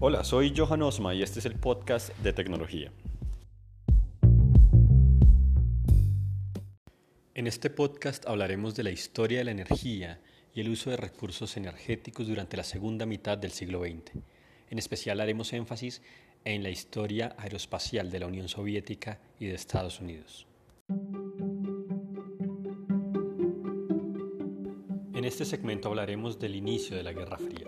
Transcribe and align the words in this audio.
Hola, 0.00 0.22
soy 0.22 0.54
Johan 0.56 0.82
Osma 0.82 1.12
y 1.12 1.24
este 1.24 1.40
es 1.40 1.46
el 1.46 1.56
podcast 1.56 2.16
de 2.18 2.32
tecnología. 2.32 2.92
En 7.34 7.48
este 7.48 7.68
podcast 7.68 8.24
hablaremos 8.28 8.76
de 8.76 8.84
la 8.84 8.92
historia 8.92 9.38
de 9.38 9.44
la 9.44 9.50
energía 9.50 10.20
y 10.54 10.60
el 10.60 10.68
uso 10.68 10.90
de 10.90 10.98
recursos 10.98 11.56
energéticos 11.56 12.28
durante 12.28 12.56
la 12.56 12.62
segunda 12.62 13.06
mitad 13.06 13.36
del 13.38 13.50
siglo 13.50 13.80
XX. 13.80 14.12
En 14.70 14.78
especial 14.78 15.20
haremos 15.20 15.52
énfasis 15.52 16.00
en 16.44 16.62
la 16.62 16.70
historia 16.70 17.34
aeroespacial 17.36 18.08
de 18.08 18.20
la 18.20 18.28
Unión 18.28 18.46
Soviética 18.46 19.20
y 19.40 19.46
de 19.46 19.56
Estados 19.56 19.98
Unidos. 19.98 20.46
En 25.12 25.24
este 25.24 25.44
segmento 25.44 25.88
hablaremos 25.88 26.38
del 26.38 26.54
inicio 26.54 26.96
de 26.96 27.02
la 27.02 27.12
Guerra 27.12 27.36
Fría. 27.36 27.66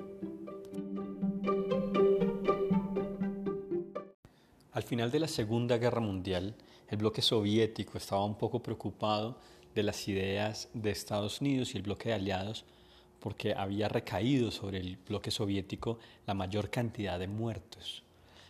Al 4.81 4.87
final 4.87 5.11
de 5.11 5.21
la 5.21 5.29
Segunda 5.29 5.77
Guerra 5.77 6.01
Mundial, 6.01 6.55
el 6.89 6.97
bloque 6.97 7.21
soviético 7.21 7.99
estaba 7.99 8.25
un 8.25 8.39
poco 8.39 8.63
preocupado 8.63 9.37
de 9.75 9.83
las 9.83 10.09
ideas 10.09 10.71
de 10.73 10.91
Estados 10.91 11.43
Unidos 11.43 11.75
y 11.75 11.77
el 11.77 11.83
bloque 11.83 12.09
de 12.09 12.15
aliados 12.15 12.65
porque 13.19 13.53
había 13.55 13.91
recaído 13.91 14.51
sobre 14.51 14.79
el 14.79 14.97
bloque 14.97 15.31
soviético 15.31 15.99
la 16.27 16.33
mayor 16.33 16.71
cantidad 16.71 17.19
de 17.19 17.29
muertos. 17.29 18.05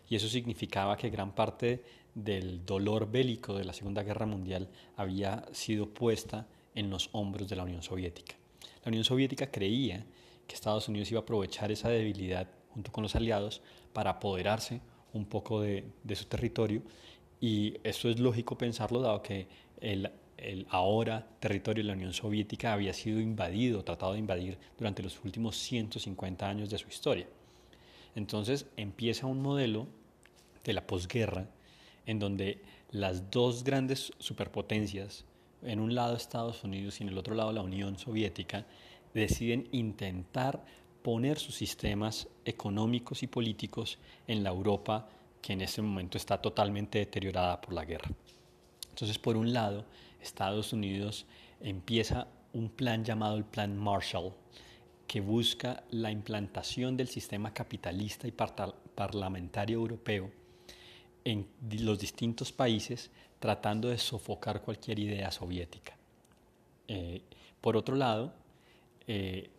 Y 0.09 0.15
eso 0.15 0.29
significaba 0.29 0.97
que 0.97 1.11
gran 1.11 1.35
parte 1.35 1.83
del 2.15 2.65
dolor 2.65 3.11
bélico 3.11 3.55
de 3.55 3.65
la 3.65 3.73
Segunda 3.73 4.05
Guerra 4.05 4.27
Mundial 4.27 4.69
había 4.97 5.45
sido 5.51 5.89
puesta 5.89 6.47
en 6.77 6.91
los 6.91 7.09
hombros 7.11 7.49
de 7.49 7.57
la 7.57 7.65
Unión 7.65 7.83
Soviética. 7.83 8.37
La 8.85 8.91
Unión 8.91 9.03
Soviética 9.03 9.51
creía 9.51 10.07
que 10.47 10.55
Estados 10.55 10.87
Unidos 10.87 11.11
iba 11.11 11.19
a 11.19 11.23
aprovechar 11.25 11.73
esa 11.73 11.89
debilidad 11.89 12.47
junto 12.73 12.93
con 12.93 13.03
los 13.03 13.17
aliados 13.17 13.63
para 13.93 14.11
apoderarse 14.11 14.81
un 15.13 15.25
poco 15.27 15.61
de, 15.61 15.85
su 16.15 16.25
territorio 16.27 16.83
y 17.41 17.77
eso 17.83 18.09
es 18.09 18.21
lógico 18.21 18.57
pensarlo 18.57 19.01
dado 19.01 19.23
que 19.23 19.47
el 19.81 20.11
el 20.41 20.67
ahora 20.71 21.27
territorio 21.39 21.83
de 21.83 21.89
la 21.89 21.95
Unión 21.95 22.13
Soviética 22.13 22.73
había 22.73 22.93
sido 22.93 23.21
invadido, 23.21 23.85
tratado 23.85 24.15
de 24.15 24.19
invadir 24.19 24.59
durante 24.79 25.03
los 25.03 25.23
últimos 25.25 25.57
150 25.57 26.49
años 26.49 26.71
de 26.71 26.79
su 26.79 26.89
historia. 26.89 27.27
Entonces 28.15 28.67
empieza 28.77 29.27
un 29.27 29.43
modelo 29.43 29.87
de 30.65 30.73
la 30.73 30.87
posguerra 30.87 31.47
en 32.07 32.19
donde 32.19 32.61
las 32.91 33.31
dos 33.31 33.63
grandes 33.65 34.13
superpotencias, 34.19 35.25
en 35.63 35.79
un 35.79 35.95
lado 35.95 36.17
Estados 36.17 36.65
Unidos 36.65 37.01
y 37.01 37.05
en 37.05 37.11
el 37.11 37.19
otro 37.19 37.35
lado 37.35 37.53
la 37.53 37.63
Unión 37.63 37.99
Soviética, 37.99 38.67
deciden 39.15 39.69
intentar 39.73 40.65
poner 41.03 41.39
sus 41.39 41.55
sistemas 41.55 42.29
económicos 42.45 43.23
y 43.23 43.27
políticos 43.27 43.99
en 44.27 44.43
la 44.43 44.51
Europa 44.51 45.09
que 45.41 45.53
en 45.53 45.63
este 45.63 45.83
momento 45.83 46.19
está 46.19 46.41
totalmente 46.41 46.99
deteriorada 46.99 47.61
por 47.61 47.73
la 47.73 47.85
guerra. 47.85 48.11
Entonces, 48.91 49.19
por 49.19 49.37
un 49.37 49.53
lado, 49.53 49.87
Estados 50.21 50.73
Unidos 50.73 51.27
empieza 51.61 52.29
un 52.53 52.69
plan 52.69 53.05
llamado 53.05 53.37
el 53.37 53.45
Plan 53.45 53.77
Marshall, 53.77 54.33
que 55.07 55.21
busca 55.21 55.83
la 55.91 56.11
implantación 56.11 56.97
del 56.97 57.09
sistema 57.09 57.53
capitalista 57.53 58.29
y 58.29 58.33
parlamentario 58.33 59.79
europeo 59.79 60.31
en 61.25 61.49
los 61.81 61.99
distintos 61.99 62.53
países, 62.53 63.11
tratando 63.39 63.89
de 63.89 63.99
sofocar 63.99 64.63
cualquier 64.63 64.99
idea 64.99 65.31
soviética. 65.31 65.97
Eh, 66.87 67.23
por 67.61 67.77
otro 67.77 67.97
lado, 67.97 68.33
eh, 69.07 69.51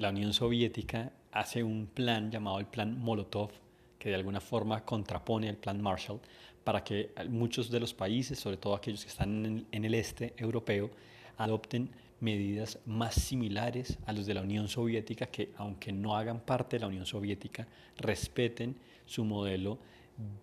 la 0.00 0.08
Unión 0.08 0.32
Soviética 0.32 1.12
hace 1.30 1.62
un 1.62 1.86
plan 1.86 2.30
llamado 2.30 2.58
el 2.58 2.66
Plan 2.66 2.98
Molotov, 2.98 3.50
que 3.98 4.08
de 4.08 4.14
alguna 4.14 4.40
forma 4.40 4.82
contrapone 4.82 5.48
el 5.48 5.58
Plan 5.58 5.80
Marshall, 5.80 6.20
para 6.64 6.82
que 6.82 7.12
muchos 7.28 7.70
de 7.70 7.80
los 7.80 7.92
países, 7.92 8.38
sobre 8.38 8.56
todo 8.56 8.74
aquellos 8.74 9.04
que 9.04 9.10
están 9.10 9.66
en 9.70 9.84
el 9.84 9.94
este 9.94 10.32
europeo, 10.38 10.90
adopten 11.36 11.90
medidas 12.18 12.78
más 12.86 13.14
similares 13.14 13.98
a 14.06 14.14
los 14.14 14.24
de 14.24 14.32
la 14.32 14.40
Unión 14.40 14.68
Soviética, 14.68 15.26
que 15.26 15.52
aunque 15.58 15.92
no 15.92 16.16
hagan 16.16 16.40
parte 16.40 16.76
de 16.76 16.80
la 16.80 16.86
Unión 16.86 17.04
Soviética, 17.04 17.68
respeten 17.98 18.76
su 19.04 19.24
modelo 19.26 19.78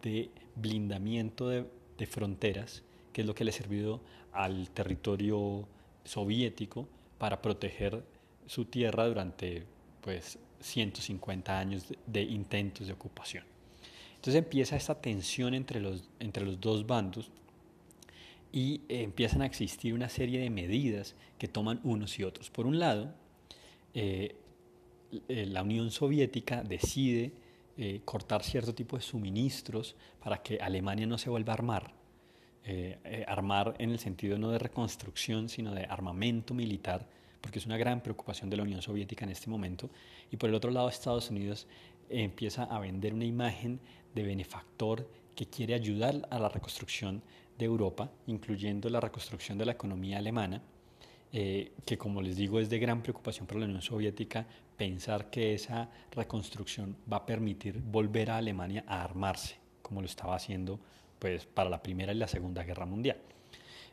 de 0.03 0.29
blindamiento 0.55 1.49
de, 1.49 1.65
fronteras, 2.05 2.83
que 3.11 3.21
es 3.21 3.27
lo 3.27 3.33
que 3.33 3.43
le 3.43 3.49
ha 3.49 3.53
servido 3.53 4.01
al 4.31 4.69
territorio 4.69 5.67
soviético 6.03 6.87
para 7.17 7.41
proteger 7.41 8.03
su 8.47 8.65
tierra 8.65 9.07
durante 9.07 9.63
pues, 10.01 10.39
150 10.59 11.59
años 11.59 11.85
de 12.05 12.23
intentos 12.23 12.87
de 12.87 12.93
ocupación. 12.93 13.43
Entonces 14.15 14.43
empieza 14.43 14.75
esta 14.75 14.99
tensión 14.99 15.53
entre 15.53 15.79
los, 15.79 16.09
entre 16.19 16.45
los 16.45 16.59
dos 16.59 16.87
bandos 16.87 17.29
y 18.51 18.81
eh, 18.89 19.03
empiezan 19.03 19.41
a 19.41 19.45
existir 19.45 19.93
una 19.93 20.09
serie 20.09 20.39
de 20.39 20.49
medidas 20.49 21.15
que 21.37 21.47
toman 21.47 21.79
unos 21.83 22.17
y 22.19 22.23
otros. 22.23 22.49
Por 22.49 22.65
un 22.65 22.79
lado, 22.79 23.13
eh, 23.93 24.35
eh, 25.27 25.45
la 25.45 25.63
Unión 25.63 25.91
Soviética 25.91 26.63
decide 26.63 27.31
cortar 28.05 28.41
cierto 28.41 28.73
tipo 28.73 28.97
de 28.97 29.03
suministros 29.03 29.95
para 30.19 30.41
que 30.41 30.57
Alemania 30.57 31.05
no 31.05 31.19
se 31.19 31.29
vuelva 31.29 31.53
a 31.53 31.57
armar. 31.57 31.93
armar 33.27 33.75
en 33.77 33.91
el 33.91 33.99
sentido 33.99 34.39
no 34.39 34.49
de 34.49 34.57
reconstrucción, 34.57 35.47
sino 35.47 35.75
de 35.75 35.85
armamento 35.85 36.55
militar, 36.55 37.07
porque 37.41 37.59
es 37.59 37.65
una 37.65 37.77
gran 37.77 38.01
preocupación 38.01 38.49
de 38.49 38.57
la 38.57 38.63
Unión 38.63 38.81
Soviética 38.81 39.25
en 39.25 39.31
este 39.31 39.49
momento. 39.49 39.89
Y 40.31 40.37
por 40.37 40.49
el 40.49 40.55
otro 40.55 40.71
lado, 40.71 40.89
Estados 40.89 41.29
Unidos 41.29 41.67
empieza 42.09 42.63
a 42.63 42.79
vender 42.79 43.13
una 43.13 43.25
imagen 43.25 43.79
de 44.13 44.23
benefactor 44.23 45.09
que 45.35 45.45
quiere 45.45 45.73
ayudar 45.73 46.27
a 46.31 46.39
la 46.39 46.49
reconstrucción 46.49 47.21
de 47.57 47.65
Europa, 47.65 48.11
incluyendo 48.27 48.89
la 48.89 48.99
reconstrucción 48.99 49.57
de 49.57 49.65
la 49.65 49.73
economía 49.73 50.17
alemana, 50.17 50.61
eh, 51.31 51.73
que 51.85 51.97
como 51.97 52.21
les 52.21 52.37
digo 52.37 52.59
es 52.59 52.69
de 52.69 52.79
gran 52.79 53.01
preocupación 53.01 53.45
para 53.45 53.59
la 53.59 53.65
Unión 53.65 53.81
Soviética 53.81 54.47
pensar 54.77 55.29
que 55.29 55.53
esa 55.53 55.89
reconstrucción 56.11 56.95
va 57.11 57.17
a 57.17 57.25
permitir 57.25 57.81
volver 57.81 58.31
a 58.31 58.37
Alemania 58.37 58.83
a 58.87 59.03
armarse, 59.03 59.57
como 59.81 60.01
lo 60.01 60.05
estaba 60.05 60.35
haciendo 60.35 60.79
pues, 61.19 61.45
para 61.45 61.69
la 61.69 61.81
Primera 61.81 62.13
y 62.13 62.15
la 62.15 62.27
Segunda 62.27 62.63
Guerra 62.63 62.85
Mundial. 62.85 63.17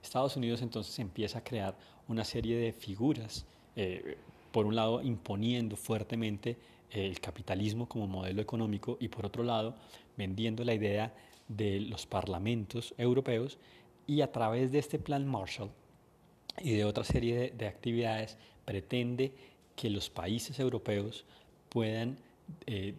Estados 0.05 0.37
Unidos 0.37 0.63
entonces 0.63 0.99
empieza 0.99 1.39
a 1.39 1.45
crear 1.45 1.77
una 2.09 2.25
serie 2.25 2.57
de 2.57 2.73
figuras, 2.73 3.47
eh, 3.75 4.17
por 4.53 4.67
un 4.67 4.77
lado 4.77 5.03
imponiendo 5.03 5.77
fuertemente 5.77 6.57
el 6.91 7.19
capitalismo 7.21 7.89
como 7.89 8.07
modelo 8.07 8.41
económico 8.41 8.97
y 9.01 9.09
por 9.09 9.27
otro 9.27 9.43
lado 9.43 9.75
vendiendo 10.17 10.63
la 10.65 10.75
idea 10.75 11.13
de 11.49 11.81
los 11.81 12.07
parlamentos 12.07 12.95
europeos 12.99 13.59
y 14.07 14.21
a 14.21 14.31
través 14.31 14.71
de 14.71 14.79
este 14.79 14.99
plan 14.99 15.27
Marshall 15.27 15.71
y 16.63 16.73
de 16.77 16.85
otra 16.85 17.03
serie 17.03 17.53
de, 17.57 17.67
actividades 17.67 18.37
pretende 18.65 19.33
que 19.75 19.91
los 19.91 20.09
países 20.09 20.61
europeos 20.61 21.25
puedan 21.69 22.19
eh, 22.67 22.95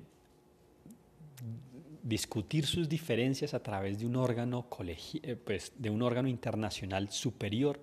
discutir 2.05 2.67
sus 2.67 2.87
diferencias 2.87 3.55
a 3.55 3.63
través 3.63 3.99
de 3.99 4.05
un 4.05 4.15
órgano 4.15 4.67
eh, 4.79 5.35
pues, 5.43 5.73
de 5.75 5.89
un 5.89 6.03
órgano 6.03 6.27
internacional 6.27 7.09
superior 7.09 7.81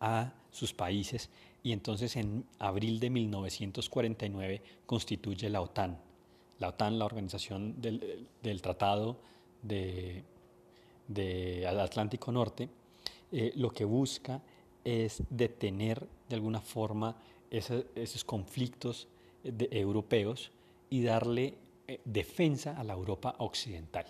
a 0.00 0.32
sus 0.52 0.72
países 0.72 1.28
y 1.64 1.72
entonces 1.72 2.14
en 2.14 2.44
abril 2.60 3.00
de 3.00 3.10
1949 3.10 4.62
constituye 4.86 5.50
la 5.50 5.60
OTAN. 5.60 5.98
La 6.60 6.68
OTAN, 6.68 6.96
la 6.98 7.06
organización 7.06 7.80
del, 7.80 8.62
Tratado 8.62 9.18
de, 9.62 10.22
Atlántico 11.66 12.30
Norte, 12.30 12.68
eh, 13.32 13.52
lo 13.56 13.70
que 13.70 13.84
busca 13.84 14.40
es 14.84 15.24
detener 15.28 16.06
de 16.28 16.36
alguna 16.36 16.60
forma 16.60 17.16
esos 17.50 18.24
conflictos 18.24 19.08
europeos 19.42 20.52
y 20.88 21.02
darle 21.02 21.54
eh, 21.86 22.00
defensa 22.04 22.78
a 22.78 22.84
la 22.84 22.94
Europa 22.94 23.34
occidental. 23.38 24.06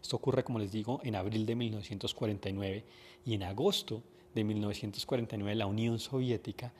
Esto 0.00 0.16
ocurre, 0.16 0.44
como 0.44 0.58
les 0.58 0.72
digo, 0.72 1.00
en 1.04 1.14
abril 1.14 1.46
de 1.46 1.54
1949 1.54 2.84
y 3.24 3.34
en 3.34 3.42
agosto 3.42 4.02
de 4.34 4.44
1949 4.44 5.54
la 5.54 5.66
Unión 5.66 5.98
Soviética 5.98 6.72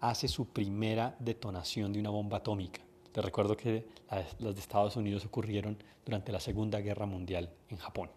hace 0.00 0.28
su 0.28 0.46
primera 0.46 1.16
detonación 1.18 1.92
de 1.92 2.00
una 2.00 2.10
bomba 2.10 2.38
atómica. 2.38 2.80
Te 3.12 3.22
recuerdo 3.22 3.56
que 3.56 3.86
las 4.10 4.54
de 4.54 4.60
Estados 4.60 4.96
Unidos 4.96 5.24
ocurrieron 5.24 5.78
durante 6.04 6.32
la 6.32 6.40
Segunda 6.40 6.80
Guerra 6.80 7.06
Mundial 7.06 7.50
en 7.70 7.78
Japón. 7.78 8.10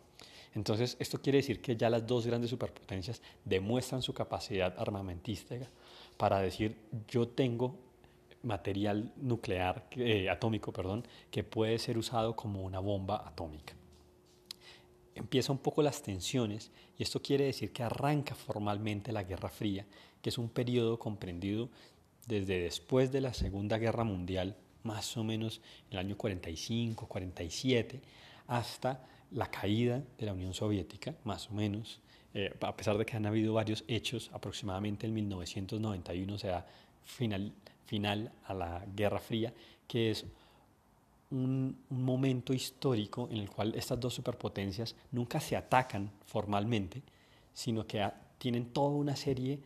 Entonces, 0.55 0.97
esto 0.99 1.21
quiere 1.21 1.37
decir 1.37 1.61
que 1.61 1.77
ya 1.77 1.89
las 1.89 2.05
dos 2.05 2.25
grandes 2.25 2.49
superpotencias 2.49 3.21
demuestran 3.45 4.01
su 4.01 4.13
capacidad 4.13 4.73
armamentística 4.77 5.69
para 6.17 6.39
decir, 6.39 6.75
yo 7.07 7.27
tengo 7.27 7.75
material 8.43 9.11
nuclear, 9.17 9.87
eh, 9.91 10.29
atómico, 10.29 10.71
perdón, 10.71 11.05
que 11.31 11.43
puede 11.43 11.77
ser 11.79 11.97
usado 11.97 12.35
como 12.35 12.63
una 12.63 12.79
bomba 12.79 13.27
atómica. 13.27 13.73
Empieza 15.15 15.51
un 15.51 15.57
poco 15.57 15.81
las 15.81 16.01
tensiones 16.01 16.71
y 16.97 17.03
esto 17.03 17.21
quiere 17.21 17.45
decir 17.45 17.73
que 17.73 17.83
arranca 17.83 18.35
formalmente 18.35 19.11
la 19.11 19.23
Guerra 19.23 19.49
Fría, 19.49 19.85
que 20.21 20.29
es 20.29 20.37
un 20.37 20.49
periodo 20.49 20.97
comprendido 20.99 21.69
desde 22.27 22.61
después 22.61 23.11
de 23.11 23.21
la 23.21 23.33
Segunda 23.33 23.77
Guerra 23.77 24.03
Mundial 24.03 24.55
más 24.83 25.17
o 25.17 25.23
menos 25.23 25.61
en 25.89 25.93
el 25.93 25.99
año 25.99 26.17
45, 26.17 27.07
47, 27.07 28.01
hasta 28.47 29.05
la 29.31 29.51
caída 29.51 30.01
de 30.17 30.25
la 30.25 30.33
Unión 30.33 30.53
Soviética, 30.53 31.15
más 31.23 31.49
o 31.49 31.53
menos, 31.53 31.99
eh, 32.33 32.53
a 32.61 32.75
pesar 32.75 32.97
de 32.97 33.05
que 33.05 33.17
han 33.17 33.25
habido 33.25 33.53
varios 33.53 33.83
hechos, 33.87 34.29
aproximadamente 34.33 35.07
en 35.07 35.13
1991 35.13 36.37
se 36.37 36.47
da 36.47 36.65
final, 37.03 37.53
final 37.89 38.31
a 38.45 38.53
la 38.53 38.85
Guerra 38.95 39.19
Fría, 39.19 39.51
que 39.87 40.11
es 40.11 40.25
un, 41.31 41.75
momento 41.89 42.53
histórico 42.53 43.27
en 43.31 43.37
el 43.37 43.49
cual 43.49 43.73
estas 43.75 43.99
dos 43.99 44.13
superpotencias 44.13 44.95
nunca 45.11 45.39
se 45.39 45.55
atacan 45.55 46.11
formalmente, 46.25 47.01
sino 47.51 47.85
que 47.87 48.07
tienen 48.37 48.71
toda 48.71 48.91
una 48.91 49.15
serie 49.15 49.59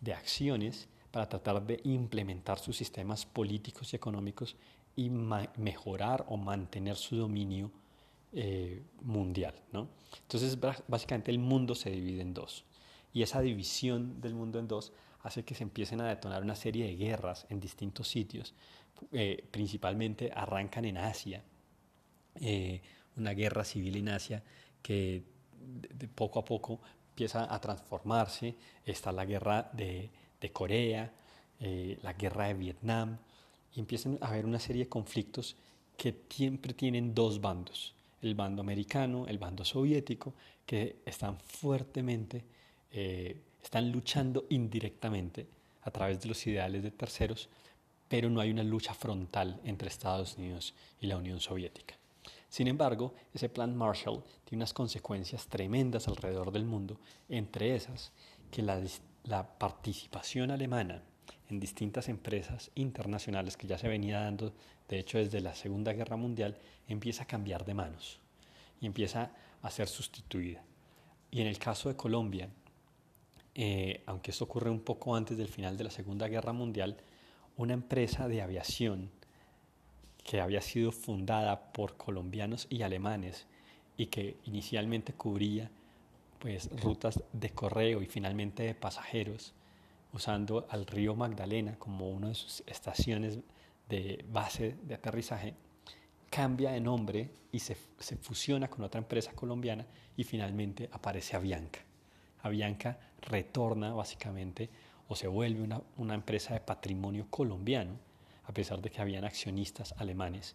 de 0.00 0.12
acciones 0.12 0.88
para 1.12 1.28
tratar 1.28 1.64
de 1.64 1.80
implementar 1.84 2.58
sus 2.58 2.76
sistemas 2.76 3.24
políticos 3.24 3.92
y 3.92 3.96
económicos 3.96 4.56
y 4.96 5.08
mejorar 5.10 6.26
o 6.28 6.36
mantener 6.36 6.96
su 6.96 7.16
dominio 7.16 7.70
eh, 8.32 8.82
mundial. 9.02 9.54
Entonces, 9.72 10.58
básicamente 10.88 11.30
el 11.30 11.38
mundo 11.38 11.76
se 11.76 11.90
divide 11.90 12.22
en 12.22 12.34
dos. 12.34 12.64
Y 13.14 13.22
esa 13.22 13.40
división 13.40 14.20
del 14.20 14.34
mundo 14.34 14.58
en 14.58 14.66
dos 14.66 14.92
hace 15.22 15.44
que 15.44 15.54
se 15.54 15.62
empiecen 15.62 16.00
a 16.00 16.08
detonar 16.08 16.42
una 16.42 16.54
serie 16.54 16.86
de 16.86 16.96
guerras 16.96 17.46
en 17.48 17.60
distintos 17.60 18.08
sitios. 18.08 18.54
Eh, 19.12 19.44
principalmente 19.50 20.30
arrancan 20.34 20.84
en 20.84 20.98
Asia, 20.98 21.42
eh, 22.40 22.80
una 23.16 23.32
guerra 23.32 23.64
civil 23.64 23.96
en 23.96 24.08
Asia 24.08 24.42
que 24.82 25.22
poco 26.14 26.38
a 26.38 26.44
poco 26.44 26.80
empieza 27.10 27.52
a 27.52 27.60
transformarse. 27.60 28.54
Está 28.84 29.12
la 29.12 29.24
guerra 29.24 29.70
de, 29.72 30.10
de 30.40 30.52
Corea, 30.52 31.12
la 31.60 32.12
guerra 32.12 32.46
de 32.46 32.54
Vietnam, 32.54 33.18
y 33.74 33.80
empiezan 33.80 34.18
a 34.20 34.28
haber 34.28 34.46
una 34.46 34.60
serie 34.60 34.84
de 34.84 34.88
conflictos 34.88 35.56
que 35.96 36.22
siempre 36.28 36.72
tienen 36.72 37.14
dos 37.14 37.40
bandos 37.40 37.94
el 38.22 38.34
bando 38.34 38.62
americano, 38.62 39.26
el 39.26 39.38
bando 39.38 39.64
soviético, 39.64 40.34
que 40.66 40.96
están 41.04 41.38
fuertemente, 41.40 42.44
eh, 42.90 43.40
están 43.62 43.90
luchando 43.90 44.46
indirectamente 44.50 45.46
a 45.82 45.90
través 45.90 46.20
de 46.20 46.28
los 46.28 46.46
ideales 46.46 46.82
de 46.82 46.90
terceros, 46.90 47.48
pero 48.08 48.30
no 48.30 48.40
hay 48.40 48.50
una 48.50 48.62
lucha 48.62 48.94
frontal 48.94 49.60
entre 49.64 49.88
Estados 49.88 50.36
Unidos 50.36 50.74
y 51.00 51.06
la 51.06 51.16
Unión 51.16 51.40
Soviética. 51.40 51.96
Sin 52.48 52.66
embargo, 52.66 53.14
ese 53.34 53.48
plan 53.48 53.76
Marshall 53.76 54.24
tiene 54.44 54.60
unas 54.60 54.72
consecuencias 54.72 55.46
tremendas 55.48 56.08
alrededor 56.08 56.50
del 56.50 56.64
mundo, 56.64 56.98
entre 57.28 57.74
esas 57.74 58.12
que 58.50 58.62
la, 58.62 59.58
participación 59.58 60.50
alemana 60.50 61.02
en 61.50 61.60
distintas 61.60 62.08
empresas 62.08 62.70
internacionales 62.74 63.56
que 63.56 63.66
ya 63.66 63.76
se 63.76 63.88
venía 63.88 64.20
dando, 64.20 64.54
de 64.88 64.98
hecho 64.98 65.18
desde 65.18 65.40
la 65.42 65.54
Segunda 65.54 65.92
Guerra 65.92 66.16
Mundial, 66.16 66.58
empieza 66.86 67.24
a 67.24 67.26
cambiar 67.26 67.66
de 67.66 67.74
manos 67.74 68.20
y 68.80 68.86
empieza 68.86 69.32
a 69.60 69.70
ser 69.70 69.88
sustituida. 69.88 70.64
Y 71.30 71.42
en 71.42 71.46
el 71.46 71.58
caso 71.58 71.90
de 71.90 71.96
Colombia, 71.96 72.48
eh, 73.54 74.02
aunque 74.06 74.30
esto 74.30 74.44
ocurre 74.44 74.70
un 74.70 74.80
poco 74.80 75.16
antes 75.16 75.36
del 75.36 75.48
final 75.48 75.76
de 75.76 75.84
la 75.84 75.90
Segunda 75.90 76.28
Guerra 76.28 76.52
Mundial, 76.52 76.96
una 77.56 77.74
empresa 77.74 78.28
de 78.28 78.42
aviación 78.42 79.10
que 80.24 80.40
había 80.40 80.60
sido 80.60 80.92
fundada 80.92 81.72
por 81.72 81.96
colombianos 81.96 82.66
y 82.70 82.82
alemanes 82.82 83.46
y 83.96 84.06
que 84.06 84.36
inicialmente 84.44 85.12
cubría 85.12 85.70
pues 86.38 86.70
rutas 86.82 87.22
de 87.32 87.50
correo 87.50 88.00
y 88.00 88.06
finalmente 88.06 88.62
de 88.62 88.74
pasajeros, 88.74 89.54
usando 90.12 90.66
al 90.70 90.86
río 90.86 91.16
Magdalena 91.16 91.76
como 91.78 92.10
una 92.10 92.28
de 92.28 92.34
sus 92.34 92.62
estaciones 92.66 93.38
de 93.88 94.24
base 94.30 94.76
de 94.84 94.94
aterrizaje, 94.94 95.54
cambia 96.30 96.70
de 96.72 96.80
nombre 96.80 97.30
y 97.50 97.58
se, 97.58 97.74
fusiona 97.74 98.68
con 98.68 98.84
otra 98.84 99.00
empresa 99.00 99.32
colombiana 99.32 99.86
y 100.16 100.24
finalmente 100.24 100.88
aparece 100.92 101.36
Avianca. 101.36 101.80
Avianca 102.42 102.98
retorna 103.22 103.92
básicamente 103.92 104.70
o 105.08 105.16
se 105.16 105.26
vuelve 105.26 105.66
una, 105.96 106.14
empresa 106.14 106.54
de 106.54 106.60
patrimonio 106.60 107.26
colombiano, 107.30 107.96
a 108.44 108.52
pesar 108.52 108.80
de 108.80 108.90
que 108.90 109.00
habían 109.00 109.24
accionistas 109.24 109.94
alemanes 109.96 110.54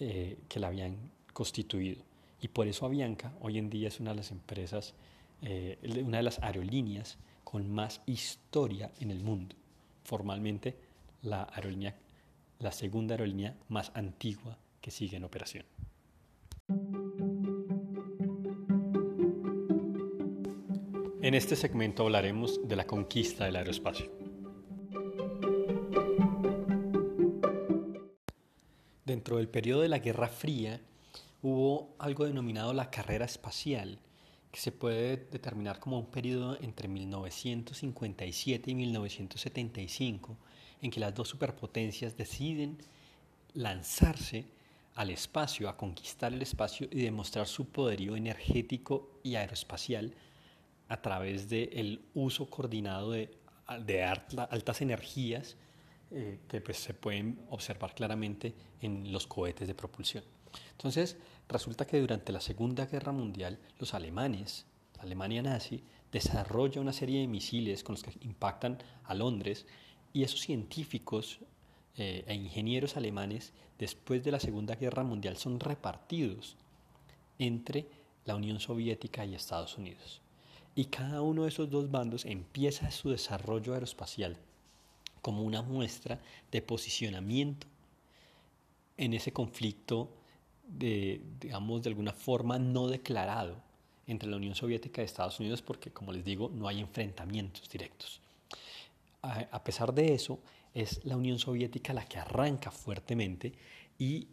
eh, 0.00 0.38
que 0.48 0.60
la 0.60 0.68
habían 0.68 0.96
constituido. 1.32 2.02
Y 2.40 2.48
por 2.48 2.66
eso 2.66 2.86
Avianca 2.86 3.32
hoy 3.40 3.58
en 3.58 3.70
día 3.70 3.88
es 3.88 4.00
una 4.00 4.10
de 4.10 4.16
las 4.16 4.30
empresas, 4.30 4.94
eh, 5.42 5.78
una 6.04 6.18
de 6.18 6.22
las 6.22 6.38
aerolíneas 6.40 7.18
con 7.44 7.70
más 7.70 8.00
historia 8.06 8.90
en 8.98 9.10
el 9.10 9.22
mundo. 9.22 9.54
Formalmente, 10.04 10.76
la 11.22 11.44
aerolínea, 11.52 11.94
la 12.58 12.72
segunda 12.72 13.14
aerolínea 13.14 13.54
más 13.68 13.92
antigua 13.94 14.56
que 14.80 14.90
sigue 14.90 15.18
en 15.18 15.24
operación. 15.24 15.64
En 21.22 21.34
este 21.34 21.54
segmento 21.54 22.02
hablaremos 22.02 22.66
de 22.66 22.74
la 22.74 22.84
conquista 22.84 23.44
del 23.44 23.54
aeroespacio. 23.54 24.10
Dentro 29.04 29.36
del 29.36 29.48
periodo 29.48 29.82
de 29.82 29.88
la 29.88 30.00
Guerra 30.00 30.26
Fría 30.26 30.80
hubo 31.40 31.94
algo 32.00 32.24
denominado 32.24 32.72
la 32.72 32.90
carrera 32.90 33.24
espacial, 33.24 34.00
que 34.50 34.58
se 34.58 34.72
puede 34.72 35.16
determinar 35.16 35.78
como 35.78 35.96
un 35.96 36.06
periodo 36.06 36.58
entre 36.60 36.88
1957 36.88 38.72
y 38.72 38.74
1975, 38.74 40.36
en 40.80 40.90
que 40.90 40.98
las 40.98 41.14
dos 41.14 41.28
superpotencias 41.28 42.16
deciden 42.16 42.78
lanzarse 43.54 44.46
al 44.96 45.10
espacio, 45.10 45.68
a 45.68 45.76
conquistar 45.76 46.32
el 46.32 46.42
espacio 46.42 46.88
y 46.90 47.00
demostrar 47.00 47.46
su 47.46 47.66
poderío 47.66 48.16
energético 48.16 49.20
y 49.22 49.36
aeroespacial 49.36 50.16
a 50.92 51.00
través 51.00 51.48
del 51.48 52.02
uso 52.12 52.50
coordinado 52.50 53.12
de, 53.12 53.34
de 53.86 54.04
altas 54.04 54.82
energías 54.82 55.56
eh, 56.10 56.40
que 56.46 56.60
pues, 56.60 56.76
se 56.76 56.92
pueden 56.92 57.40
observar 57.48 57.94
claramente 57.94 58.54
en 58.82 59.10
los 59.10 59.26
cohetes 59.26 59.66
de 59.66 59.74
propulsión. 59.74 60.22
Entonces, 60.72 61.16
resulta 61.48 61.86
que 61.86 61.98
durante 61.98 62.30
la 62.30 62.42
Segunda 62.42 62.84
Guerra 62.84 63.12
Mundial, 63.12 63.58
los 63.78 63.94
alemanes, 63.94 64.66
la 64.96 65.04
Alemania 65.04 65.40
nazi, 65.40 65.82
desarrolla 66.12 66.82
una 66.82 66.92
serie 66.92 67.20
de 67.22 67.26
misiles 67.26 67.82
con 67.82 67.94
los 67.94 68.02
que 68.02 68.12
impactan 68.20 68.76
a 69.04 69.14
Londres 69.14 69.64
y 70.12 70.24
esos 70.24 70.40
científicos 70.40 71.40
eh, 71.96 72.24
e 72.26 72.34
ingenieros 72.34 72.98
alemanes 72.98 73.54
después 73.78 74.22
de 74.22 74.32
la 74.32 74.40
Segunda 74.40 74.74
Guerra 74.74 75.04
Mundial 75.04 75.38
son 75.38 75.58
repartidos 75.58 76.58
entre 77.38 77.86
la 78.26 78.36
Unión 78.36 78.60
Soviética 78.60 79.24
y 79.24 79.34
Estados 79.34 79.78
Unidos. 79.78 80.21
Y 80.74 80.86
cada 80.86 81.20
uno 81.22 81.42
de 81.42 81.50
esos 81.50 81.70
dos 81.70 81.90
bandos 81.90 82.24
empieza 82.24 82.90
su 82.90 83.10
desarrollo 83.10 83.74
aeroespacial 83.74 84.36
como 85.20 85.42
una 85.42 85.62
muestra 85.62 86.20
de 86.50 86.62
posicionamiento 86.62 87.66
en 88.96 89.14
ese 89.14 89.32
conflicto 89.32 90.10
de, 90.66 91.20
digamos, 91.40 91.82
de 91.82 91.90
alguna 91.90 92.12
forma 92.12 92.58
no 92.58 92.88
declarado 92.88 93.62
entre 94.06 94.28
la 94.28 94.36
Unión 94.36 94.54
Soviética 94.54 95.02
y 95.02 95.04
Estados 95.04 95.38
Unidos 95.40 95.62
porque, 95.62 95.90
como 95.90 96.12
les 96.12 96.24
digo, 96.24 96.50
no 96.52 96.68
hay 96.68 96.80
enfrentamientos 96.80 97.68
directos. 97.68 98.20
A, 99.22 99.62
pesar 99.62 99.94
de 99.94 100.14
eso, 100.14 100.40
es 100.74 101.04
la 101.04 101.16
Unión 101.16 101.38
Soviética 101.38 101.92
la 101.92 102.06
que 102.06 102.18
arranca 102.18 102.72
fuertemente 102.72 103.52
y 103.98 104.26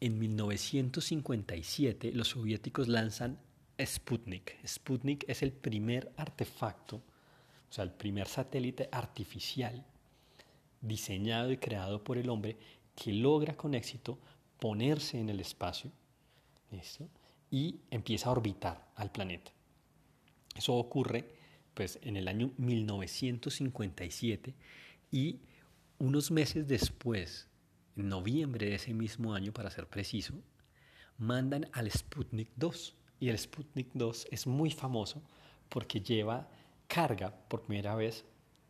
en 0.00 0.18
1957 0.18 2.12
los 2.12 2.28
soviéticos 2.28 2.88
lanzan 2.88 3.38
Sputnik. 3.78 4.56
Sputnik 4.66 5.24
es 5.28 5.42
el 5.42 5.52
primer 5.52 6.12
artefacto, 6.16 6.96
o 6.96 7.72
sea, 7.72 7.84
el 7.84 7.90
primer 7.90 8.28
satélite 8.28 8.88
artificial 8.92 9.84
diseñado 10.80 11.50
y 11.50 11.56
creado 11.56 12.04
por 12.04 12.18
el 12.18 12.28
hombre 12.28 12.56
que 12.94 13.12
logra 13.12 13.56
con 13.56 13.74
éxito 13.74 14.18
ponerse 14.58 15.18
en 15.18 15.28
el 15.28 15.40
espacio 15.40 15.90
y 17.50 17.80
empieza 17.90 18.28
a 18.28 18.32
orbitar 18.32 18.88
al 18.96 19.10
planeta. 19.10 19.52
Eso 20.54 20.74
ocurre 20.74 21.28
pues, 21.74 21.98
en 22.02 22.16
el 22.16 22.28
año 22.28 22.52
1957 22.58 24.54
y 25.10 25.40
unos 25.98 26.30
meses 26.30 26.66
después, 26.66 27.48
en 27.96 28.08
noviembre 28.08 28.66
de 28.66 28.74
ese 28.74 28.92
mismo 28.92 29.34
año 29.34 29.52
para 29.52 29.70
ser 29.70 29.86
preciso, 29.88 30.34
mandan 31.18 31.68
al 31.72 31.90
Sputnik 31.90 32.50
2. 32.56 32.94
Y 33.24 33.30
el 33.30 33.38
Sputnik 33.38 33.88
2 33.94 34.26
es 34.32 34.46
muy 34.46 34.70
famoso 34.70 35.22
porque 35.70 36.02
lleva 36.02 36.46
carga 36.86 37.34
por 37.48 37.62
primera 37.62 37.94
vez 37.94 38.22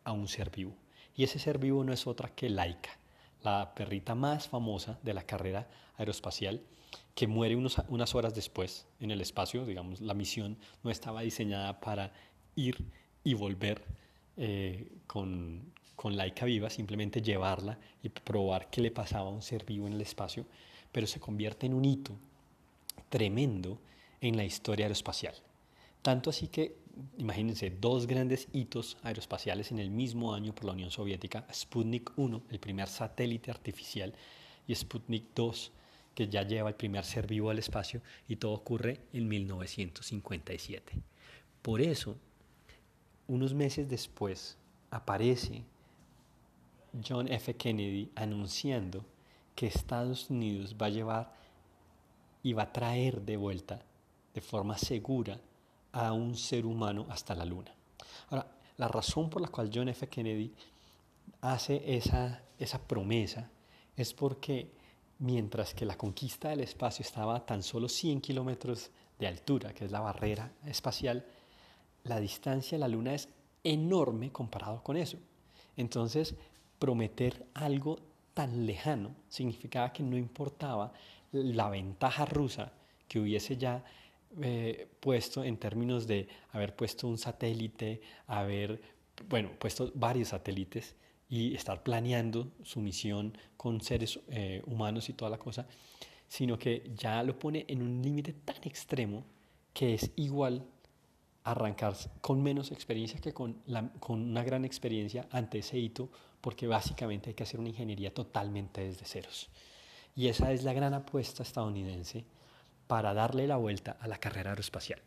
a 0.04 0.12
un 0.12 0.28
ser 0.28 0.48
vivo. 0.48 0.76
Y 1.16 1.24
ese 1.24 1.40
ser 1.40 1.58
vivo 1.58 1.82
no 1.82 1.92
es 1.92 2.06
otra 2.06 2.28
que 2.28 2.48
Laika, 2.48 2.96
la 3.42 3.74
perrita 3.74 4.14
más 4.14 4.46
famosa 4.46 5.00
de 5.02 5.12
la 5.12 5.24
carrera 5.24 5.66
aeroespacial, 5.96 6.62
que 7.16 7.26
muere 7.26 7.56
unas 7.56 8.14
horas 8.14 8.32
después 8.32 8.86
en 9.00 9.10
el 9.10 9.20
espacio. 9.22 9.66
Digamos, 9.66 10.00
la 10.00 10.14
misión 10.14 10.56
no 10.84 10.90
estaba 10.92 11.22
diseñada 11.22 11.80
para 11.80 12.12
ir 12.54 12.76
y 13.24 13.34
volver 13.34 13.84
eh, 14.36 14.86
con, 15.08 15.72
con 15.96 16.16
Laika 16.16 16.44
viva, 16.44 16.70
simplemente 16.70 17.20
llevarla 17.20 17.76
y 18.04 18.08
probar 18.08 18.70
qué 18.70 18.80
le 18.82 18.92
pasaba 18.92 19.30
a 19.30 19.32
un 19.32 19.42
ser 19.42 19.64
vivo 19.64 19.88
en 19.88 19.94
el 19.94 20.00
espacio, 20.00 20.46
pero 20.92 21.08
se 21.08 21.18
convierte 21.18 21.66
en 21.66 21.74
un 21.74 21.84
hito 21.84 22.16
tremendo 23.08 23.80
en 24.24 24.38
la 24.38 24.44
historia 24.44 24.86
aeroespacial. 24.86 25.34
Tanto 26.00 26.30
así 26.30 26.48
que, 26.48 26.78
imagínense, 27.18 27.68
dos 27.70 28.06
grandes 28.06 28.48
hitos 28.52 28.96
aeroespaciales 29.02 29.70
en 29.70 29.78
el 29.78 29.90
mismo 29.90 30.32
año 30.34 30.54
por 30.54 30.64
la 30.64 30.72
Unión 30.72 30.90
Soviética, 30.90 31.46
Sputnik 31.52 32.10
1, 32.16 32.42
el 32.50 32.58
primer 32.58 32.88
satélite 32.88 33.50
artificial, 33.50 34.14
y 34.66 34.74
Sputnik 34.74 35.26
2, 35.34 35.72
que 36.14 36.28
ya 36.28 36.42
lleva 36.42 36.70
el 36.70 36.74
primer 36.74 37.04
ser 37.04 37.26
vivo 37.26 37.50
al 37.50 37.58
espacio, 37.58 38.00
y 38.26 38.36
todo 38.36 38.52
ocurre 38.52 39.02
en 39.12 39.28
1957. 39.28 40.94
Por 41.60 41.82
eso, 41.82 42.16
unos 43.28 43.52
meses 43.52 43.90
después, 43.90 44.56
aparece 44.90 45.64
John 47.06 47.30
F. 47.30 47.56
Kennedy 47.56 48.10
anunciando 48.14 49.04
que 49.54 49.66
Estados 49.66 50.30
Unidos 50.30 50.76
va 50.80 50.86
a 50.86 50.90
llevar 50.90 51.34
y 52.42 52.54
va 52.54 52.64
a 52.64 52.72
traer 52.72 53.20
de 53.20 53.36
vuelta 53.36 53.84
de 54.34 54.40
forma 54.40 54.76
segura 54.76 55.40
a 55.92 56.12
un 56.12 56.36
ser 56.36 56.66
humano 56.66 57.06
hasta 57.08 57.34
la 57.34 57.44
luna. 57.44 57.72
Ahora, 58.28 58.46
la 58.76 58.88
razón 58.88 59.30
por 59.30 59.40
la 59.40 59.48
cual 59.48 59.70
John 59.72 59.88
F. 59.88 60.08
Kennedy 60.08 60.52
hace 61.40 61.96
esa, 61.96 62.42
esa 62.58 62.78
promesa 62.78 63.48
es 63.96 64.12
porque 64.12 64.72
mientras 65.20 65.72
que 65.74 65.86
la 65.86 65.96
conquista 65.96 66.48
del 66.48 66.60
espacio 66.60 67.04
estaba 67.04 67.46
tan 67.46 67.62
solo 67.62 67.88
100 67.88 68.20
kilómetros 68.20 68.90
de 69.18 69.28
altura, 69.28 69.72
que 69.72 69.84
es 69.84 69.92
la 69.92 70.00
barrera 70.00 70.52
espacial, 70.66 71.24
la 72.02 72.18
distancia 72.18 72.76
a 72.76 72.80
la 72.80 72.88
luna 72.88 73.14
es 73.14 73.28
enorme 73.62 74.32
comparado 74.32 74.82
con 74.82 74.96
eso. 74.96 75.18
Entonces, 75.76 76.34
prometer 76.78 77.46
algo 77.54 77.98
tan 78.34 78.66
lejano 78.66 79.14
significaba 79.28 79.92
que 79.92 80.02
no 80.02 80.16
importaba 80.16 80.92
la 81.32 81.68
ventaja 81.70 82.24
rusa 82.26 82.72
que 83.08 83.20
hubiese 83.20 83.56
ya 83.56 83.84
eh, 84.42 84.88
puesto 85.00 85.44
en 85.44 85.56
términos 85.58 86.06
de 86.06 86.28
haber 86.52 86.74
puesto 86.74 87.06
un 87.08 87.18
satélite, 87.18 88.00
haber, 88.26 88.80
bueno, 89.28 89.50
puesto 89.58 89.92
varios 89.94 90.28
satélites 90.28 90.96
y 91.28 91.54
estar 91.54 91.82
planeando 91.82 92.52
su 92.62 92.80
misión 92.80 93.36
con 93.56 93.80
seres 93.80 94.20
eh, 94.28 94.62
humanos 94.66 95.08
y 95.08 95.12
toda 95.12 95.30
la 95.30 95.38
cosa, 95.38 95.66
sino 96.28 96.58
que 96.58 96.90
ya 96.96 97.22
lo 97.22 97.38
pone 97.38 97.64
en 97.68 97.82
un 97.82 98.02
límite 98.02 98.32
tan 98.32 98.56
extremo 98.64 99.24
que 99.72 99.94
es 99.94 100.10
igual 100.16 100.64
arrancar 101.44 101.94
con 102.20 102.42
menos 102.42 102.72
experiencia 102.72 103.20
que 103.20 103.32
con, 103.32 103.62
con 104.00 104.20
una 104.20 104.42
gran 104.42 104.64
experiencia 104.64 105.28
ante 105.30 105.58
ese 105.58 105.78
hito, 105.78 106.10
porque 106.40 106.66
básicamente 106.66 107.30
hay 107.30 107.34
que 107.34 107.42
hacer 107.42 107.60
una 107.60 107.68
ingeniería 107.68 108.12
totalmente 108.12 108.82
desde 108.82 109.04
ceros. 109.04 109.48
Y 110.16 110.28
esa 110.28 110.52
es 110.52 110.64
la 110.64 110.72
gran 110.72 110.94
apuesta 110.94 111.42
estadounidense 111.42 112.24
para 112.86 113.14
darle 113.14 113.46
la 113.46 113.56
vuelta 113.56 113.96
a 114.00 114.08
la 114.08 114.18
carrera 114.18 114.50
aeroespacial. 114.50 115.00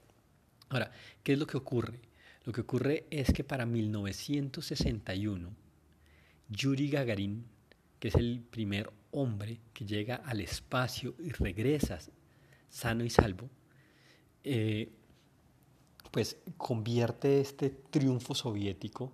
Ahora, 0.70 0.92
¿qué 1.24 1.34
es 1.34 1.40
lo 1.40 1.48
que 1.48 1.58
ocurre? 1.58 2.00
Lo 2.44 2.54
que 2.54 2.62
ocurre 2.62 3.08
es 3.10 3.32
que 3.34 3.44
para 3.44 3.66
1961, 3.66 5.50
Yuri 6.50 6.90
Gagarin, 6.90 7.46
que 8.00 8.08
es 8.10 8.16
el 8.16 8.42
primer 8.50 8.92
hombre 9.12 9.60
que 9.74 9.86
llega 9.86 10.16
al 10.16 10.42
espacio 10.42 11.16
y 11.20 11.32
regresa 11.32 12.00
sano 12.70 13.04
y 13.04 13.10
salvo, 13.10 13.50
eh, 14.44 14.92
pues 16.12 16.38
convierte 16.58 17.42
este 17.42 17.70
triunfo 17.70 18.34
soviético 18.34 19.12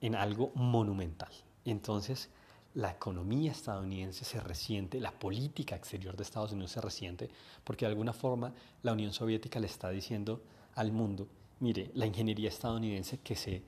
en 0.00 0.14
algo 0.14 0.52
monumental. 0.54 1.32
Entonces, 1.64 2.30
la 2.74 2.90
economía 2.90 3.52
estadounidense 3.52 4.24
se 4.24 4.40
resiente, 4.40 5.00
la 5.00 5.12
política 5.12 5.76
exterior 5.76 6.16
de 6.16 6.22
Estados 6.22 6.52
Unidos 6.52 6.72
se 6.72 6.80
resiente, 6.80 7.28
porque 7.64 7.84
de 7.84 7.90
alguna 7.90 8.12
forma 8.12 8.54
la 8.82 8.92
Unión 8.92 9.12
Soviética 9.12 9.60
le 9.60 9.66
está 9.66 9.90
diciendo 9.90 10.42
al 10.74 10.90
mundo, 10.92 11.28
mire, 11.60 11.90
la 11.94 12.06
ingeniería 12.06 12.48
estadounidense 12.48 13.18
que 13.18 13.36
se, 13.36 13.62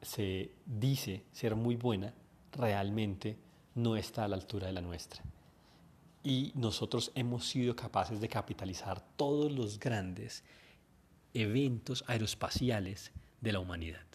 se 0.00 0.50
dice 0.64 1.24
ser 1.32 1.54
muy 1.54 1.76
buena, 1.76 2.14
realmente 2.52 3.36
no 3.74 3.96
está 3.96 4.24
a 4.24 4.28
la 4.28 4.36
altura 4.36 4.68
de 4.68 4.72
la 4.72 4.80
nuestra. 4.80 5.22
Y 6.24 6.52
nosotros 6.54 7.12
hemos 7.14 7.46
sido 7.46 7.76
capaces 7.76 8.20
de 8.20 8.28
capitalizar 8.28 9.00
todos 9.16 9.52
los 9.52 9.78
grandes 9.78 10.42
eventos 11.34 12.02
aeroespaciales 12.06 13.12
de 13.40 13.52
la 13.52 13.60
humanidad. 13.60 14.06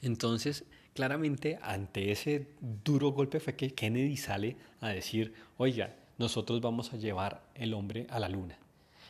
Entonces, 0.00 0.64
claramente 0.94 1.58
ante 1.60 2.12
ese 2.12 2.48
duro 2.60 3.10
golpe 3.10 3.40
fue 3.40 3.56
que 3.56 3.74
Kennedy 3.74 4.16
sale 4.16 4.56
a 4.80 4.88
decir, 4.88 5.34
oiga, 5.58 5.94
nosotros 6.18 6.60
vamos 6.60 6.92
a 6.92 6.96
llevar 6.96 7.42
el 7.54 7.74
hombre 7.74 8.06
a 8.08 8.20
la 8.20 8.28
luna. 8.28 8.56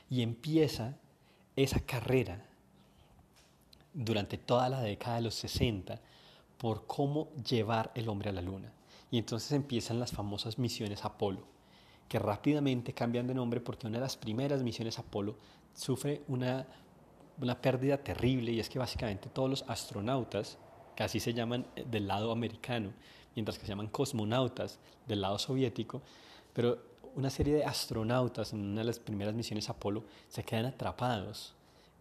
Y 0.08 0.22
empieza 0.22 0.96
esa 1.54 1.80
carrera 1.80 2.44
durante 3.92 4.38
toda 4.38 4.68
la 4.68 4.80
década 4.80 5.16
de 5.16 5.22
los 5.22 5.34
60 5.34 6.00
por 6.58 6.86
cómo 6.86 7.28
llevar 7.34 7.92
el 7.94 8.08
hombre 8.08 8.30
a 8.30 8.32
la 8.32 8.42
luna. 8.42 8.72
Y 9.10 9.18
entonces 9.18 9.52
empiezan 9.52 10.00
las 10.00 10.12
famosas 10.12 10.58
misiones 10.58 11.04
Apolo, 11.04 11.46
que 12.08 12.18
rápidamente 12.18 12.94
cambian 12.94 13.26
de 13.26 13.34
nombre 13.34 13.60
porque 13.60 13.86
una 13.86 13.98
de 13.98 14.02
las 14.04 14.16
primeras 14.16 14.62
misiones 14.62 14.98
Apolo 14.98 15.36
sufre 15.74 16.22
una, 16.28 16.66
una 17.40 17.60
pérdida 17.60 17.98
terrible 17.98 18.52
y 18.52 18.60
es 18.60 18.68
que 18.68 18.78
básicamente 18.78 19.28
todos 19.28 19.50
los 19.50 19.64
astronautas 19.68 20.58
que 20.94 21.02
así 21.02 21.20
se 21.20 21.34
llaman 21.34 21.66
eh, 21.76 21.84
del 21.88 22.06
lado 22.06 22.32
americano, 22.32 22.92
mientras 23.34 23.58
que 23.58 23.66
se 23.66 23.70
llaman 23.70 23.88
cosmonautas 23.88 24.78
del 25.06 25.20
lado 25.20 25.38
soviético, 25.38 26.02
pero 26.52 26.78
una 27.14 27.30
serie 27.30 27.54
de 27.54 27.64
astronautas 27.64 28.52
en 28.52 28.60
una 28.60 28.80
de 28.80 28.86
las 28.86 28.98
primeras 28.98 29.34
misiones 29.34 29.68
Apolo 29.68 30.04
se 30.28 30.42
quedan 30.44 30.66
atrapados 30.66 31.54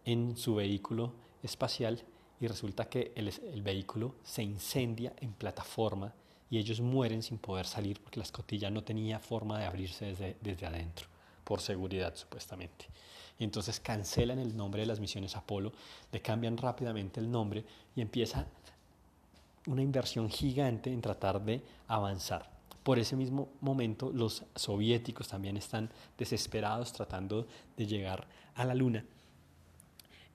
en 0.04 0.36
su 0.36 0.56
vehículo 0.56 1.12
espacial 1.42 2.02
y 2.40 2.46
resulta 2.46 2.88
que 2.88 3.12
el, 3.14 3.62
vehículo 3.62 4.16
se 4.24 4.42
incendia 4.42 5.14
en 5.20 5.32
plataforma 5.32 6.12
y 6.50 6.58
ellos 6.58 6.80
mueren 6.80 7.22
sin 7.22 7.38
poder 7.38 7.66
salir 7.66 8.00
porque 8.00 8.18
la 8.18 8.24
escotilla 8.24 8.70
no 8.70 8.82
tenía 8.82 9.18
forma 9.18 9.58
de 9.58 9.66
abrirse 9.66 10.06
desde, 10.06 10.36
desde 10.40 10.66
adentro, 10.66 11.06
por 11.44 11.60
seguridad 11.60 12.14
supuestamente. 12.16 12.86
Y 13.38 13.44
entonces 13.44 13.80
cancelan 13.80 14.38
el 14.38 14.56
nombre 14.56 14.82
de 14.82 14.86
las 14.86 15.00
misiones 15.00 15.36
Apolo, 15.36 15.72
le 16.12 16.20
cambian 16.20 16.56
rápidamente 16.56 17.20
el 17.20 17.30
nombre 17.30 17.64
y 17.96 18.00
empieza 18.00 18.46
una 19.66 19.82
inversión 19.82 20.28
gigante 20.30 20.92
en 20.92 21.00
tratar 21.00 21.42
de 21.44 21.62
avanzar. 21.88 22.50
Por 22.82 22.98
ese 22.98 23.16
mismo 23.16 23.52
momento 23.60 24.12
los 24.12 24.44
soviéticos 24.54 25.28
también 25.28 25.56
están 25.56 25.90
desesperados 26.18 26.92
tratando 26.92 27.46
de 27.76 27.86
llegar 27.86 28.26
a 28.54 28.64
la 28.64 28.74
luna. 28.74 29.04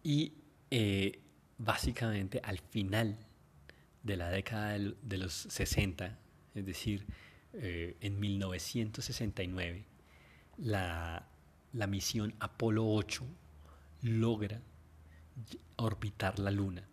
Y 0.03 0.33
eh, 0.71 1.19
básicamente 1.57 2.41
al 2.43 2.59
final 2.59 3.17
de 4.01 4.17
la 4.17 4.29
década 4.29 4.77
de 4.79 5.17
los 5.17 5.33
60, 5.33 6.17
es 6.55 6.65
decir, 6.65 7.05
eh, 7.53 7.97
en 8.01 8.19
1969, 8.19 9.85
la, 10.57 11.27
la 11.73 11.87
misión 11.87 12.33
Apolo 12.39 12.87
8 12.87 13.23
logra 14.01 14.61
orbitar 15.77 16.39
la 16.39 16.51
luna 16.51 16.88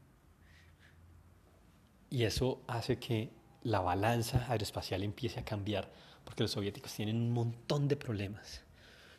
y 2.11 2.25
eso 2.25 2.63
hace 2.67 2.99
que 2.99 3.31
la 3.63 3.81
balanza 3.81 4.47
aeroespacial 4.51 5.03
empiece 5.03 5.41
a 5.41 5.45
cambiar, 5.45 5.93
porque 6.25 6.45
los 6.45 6.53
soviéticos 6.53 6.95
tienen 6.95 7.17
un 7.17 7.33
montón 7.33 7.89
de 7.89 7.97
problemas, 7.97 8.63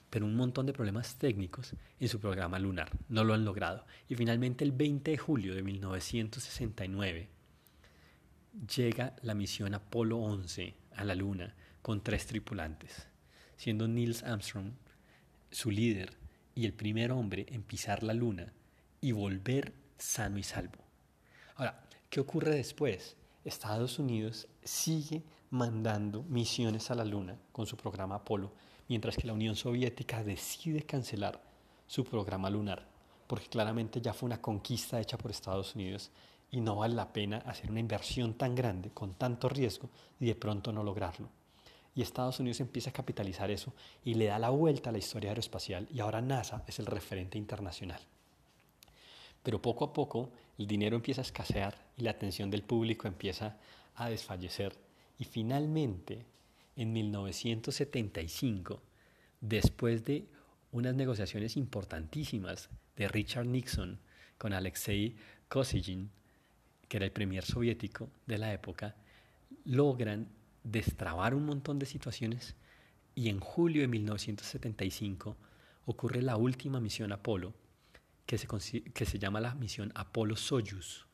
pero 0.10 0.25
un 0.25 0.36
montón 0.36 0.65
de 0.65 0.74
problemas 0.74 1.15
técnicos 1.15 1.74
en 2.00 2.08
su 2.08 2.20
programa 2.20 2.60
lunar. 2.60 2.91
No 3.10 3.24
lo 3.24 3.34
han 3.34 3.44
logrado. 3.44 3.86
Y 4.08 4.15
finalmente 4.15 4.63
el 4.63 4.72
20 4.72 5.12
de 5.12 5.17
julio 5.17 5.53
de 5.53 5.63
1969 5.63 7.29
llega 8.75 9.15
la 9.22 9.34
misión 9.34 9.74
Apolo 9.74 10.17
11 10.17 10.75
a 10.96 11.03
la 11.03 11.15
Luna 11.15 11.56
con 11.82 12.01
tres 12.01 12.25
tripulantes, 12.25 13.08
siendo 13.58 13.88
Niels 13.88 14.24
Armstrong 14.24 14.72
su 15.51 15.72
líder 15.72 16.17
y 16.56 16.65
el 16.65 16.74
primer 16.74 17.12
hombre 17.12 17.46
en 17.50 17.63
pisar 17.63 18.03
la 18.03 18.13
Luna 18.13 18.53
y 19.01 19.12
volver 19.12 19.74
sano 19.98 20.38
y 20.38 20.44
salvo. 20.44 20.84
Ahora, 21.56 21.87
¿Qué 22.10 22.22
ocurre 22.22 22.56
después? 22.56 23.18
Estados 23.44 24.00
Unidos 24.00 24.48
sigue 24.64 25.24
mandando 25.50 26.24
misiones 26.24 26.90
a 26.90 26.96
la 26.96 27.04
Luna 27.04 27.38
con 27.52 27.66
su 27.66 27.76
programa 27.76 28.16
Apolo, 28.16 28.54
mientras 28.88 29.18
que 29.18 29.28
la 29.28 29.34
Unión 29.34 29.58
Soviética 29.58 30.24
decide 30.24 30.84
cancelar 30.84 31.44
su 31.86 32.06
programa 32.06 32.50
lunar, 32.50 32.88
porque 33.28 33.48
claramente 33.48 34.00
ya 34.00 34.14
fue 34.14 34.28
una 34.28 34.42
conquista 34.42 35.02
hecha 35.02 35.18
por 35.18 35.32
Estados 35.32 35.76
Unidos 35.76 36.10
y 36.50 36.62
no 36.62 36.78
vale 36.78 36.96
la 36.96 37.12
pena 37.12 37.40
hacer 37.40 37.70
una 37.70 37.82
inversión 37.82 38.36
tan 38.36 38.56
grande, 38.56 38.90
con 38.92 39.16
tanto 39.16 39.50
riesgo, 39.50 39.90
y 40.18 40.28
de 40.28 40.36
pronto 40.36 40.72
no 40.72 40.84
lograrlo. 40.84 41.30
Y 41.94 42.02
Estados 42.02 42.40
Unidos 42.40 42.62
empieza 42.62 42.92
a 42.92 42.94
capitalizar 42.94 43.52
eso 43.52 43.74
y 44.06 44.14
le 44.14 44.28
da 44.28 44.40
la 44.40 44.50
vuelta 44.50 44.92
a 44.92 44.94
la 44.94 45.00
historia 45.00 45.32
aeroespacial 45.32 45.90
y 45.92 46.00
ahora 46.00 46.22
NASA 46.22 46.64
es 46.68 46.80
el 46.80 46.86
referente 46.86 47.38
internacional. 47.38 48.00
Pero 49.48 49.62
poco 49.62 49.86
a 49.86 49.94
poco 49.94 50.34
el 50.58 50.68
dinero 50.68 50.98
empieza 50.98 51.22
a 51.22 51.24
escasear 51.24 51.74
y 51.96 52.01
la 52.01 52.12
atención 52.12 52.51
del 52.51 52.63
público 52.63 53.08
empieza 53.08 53.56
a 53.96 54.10
desfallecer. 54.10 54.75
Y 55.18 55.24
finalmente 55.24 56.25
en 56.75 56.92
1975, 56.92 58.82
después 59.39 60.04
de 60.04 60.27
unas 60.74 60.96
negociaciones 60.96 61.56
importantísimas 61.56 62.70
de 62.98 63.08
Richard 63.08 63.46
Nixon 63.46 64.00
con 64.38 64.51
Alexei 64.51 65.16
Kosygin, 65.48 66.10
que 66.89 66.98
era 66.98 67.06
el 67.06 67.13
premier 67.13 67.46
soviético 67.46 68.10
de 68.25 68.39
la 68.39 68.54
época, 68.54 68.96
logran 69.63 70.27
destrabar 70.66 71.34
un 71.34 71.46
montón 71.46 71.80
de 71.80 71.86
situaciones 71.86 72.54
y 73.16 73.30
en 73.30 73.39
julio 73.39 73.82
de 73.84 73.88
1975 73.88 75.38
ocurre 75.86 76.22
la 76.22 76.36
última 76.36 76.82
misión 76.82 77.13
Apolo, 77.13 77.54
que 78.27 78.38
se, 78.38 78.48
que 78.84 79.05
se 79.05 79.17
llama 79.17 79.41
la 79.41 79.55
misión 79.55 79.91
Apolo-Soyuz. 79.96 81.07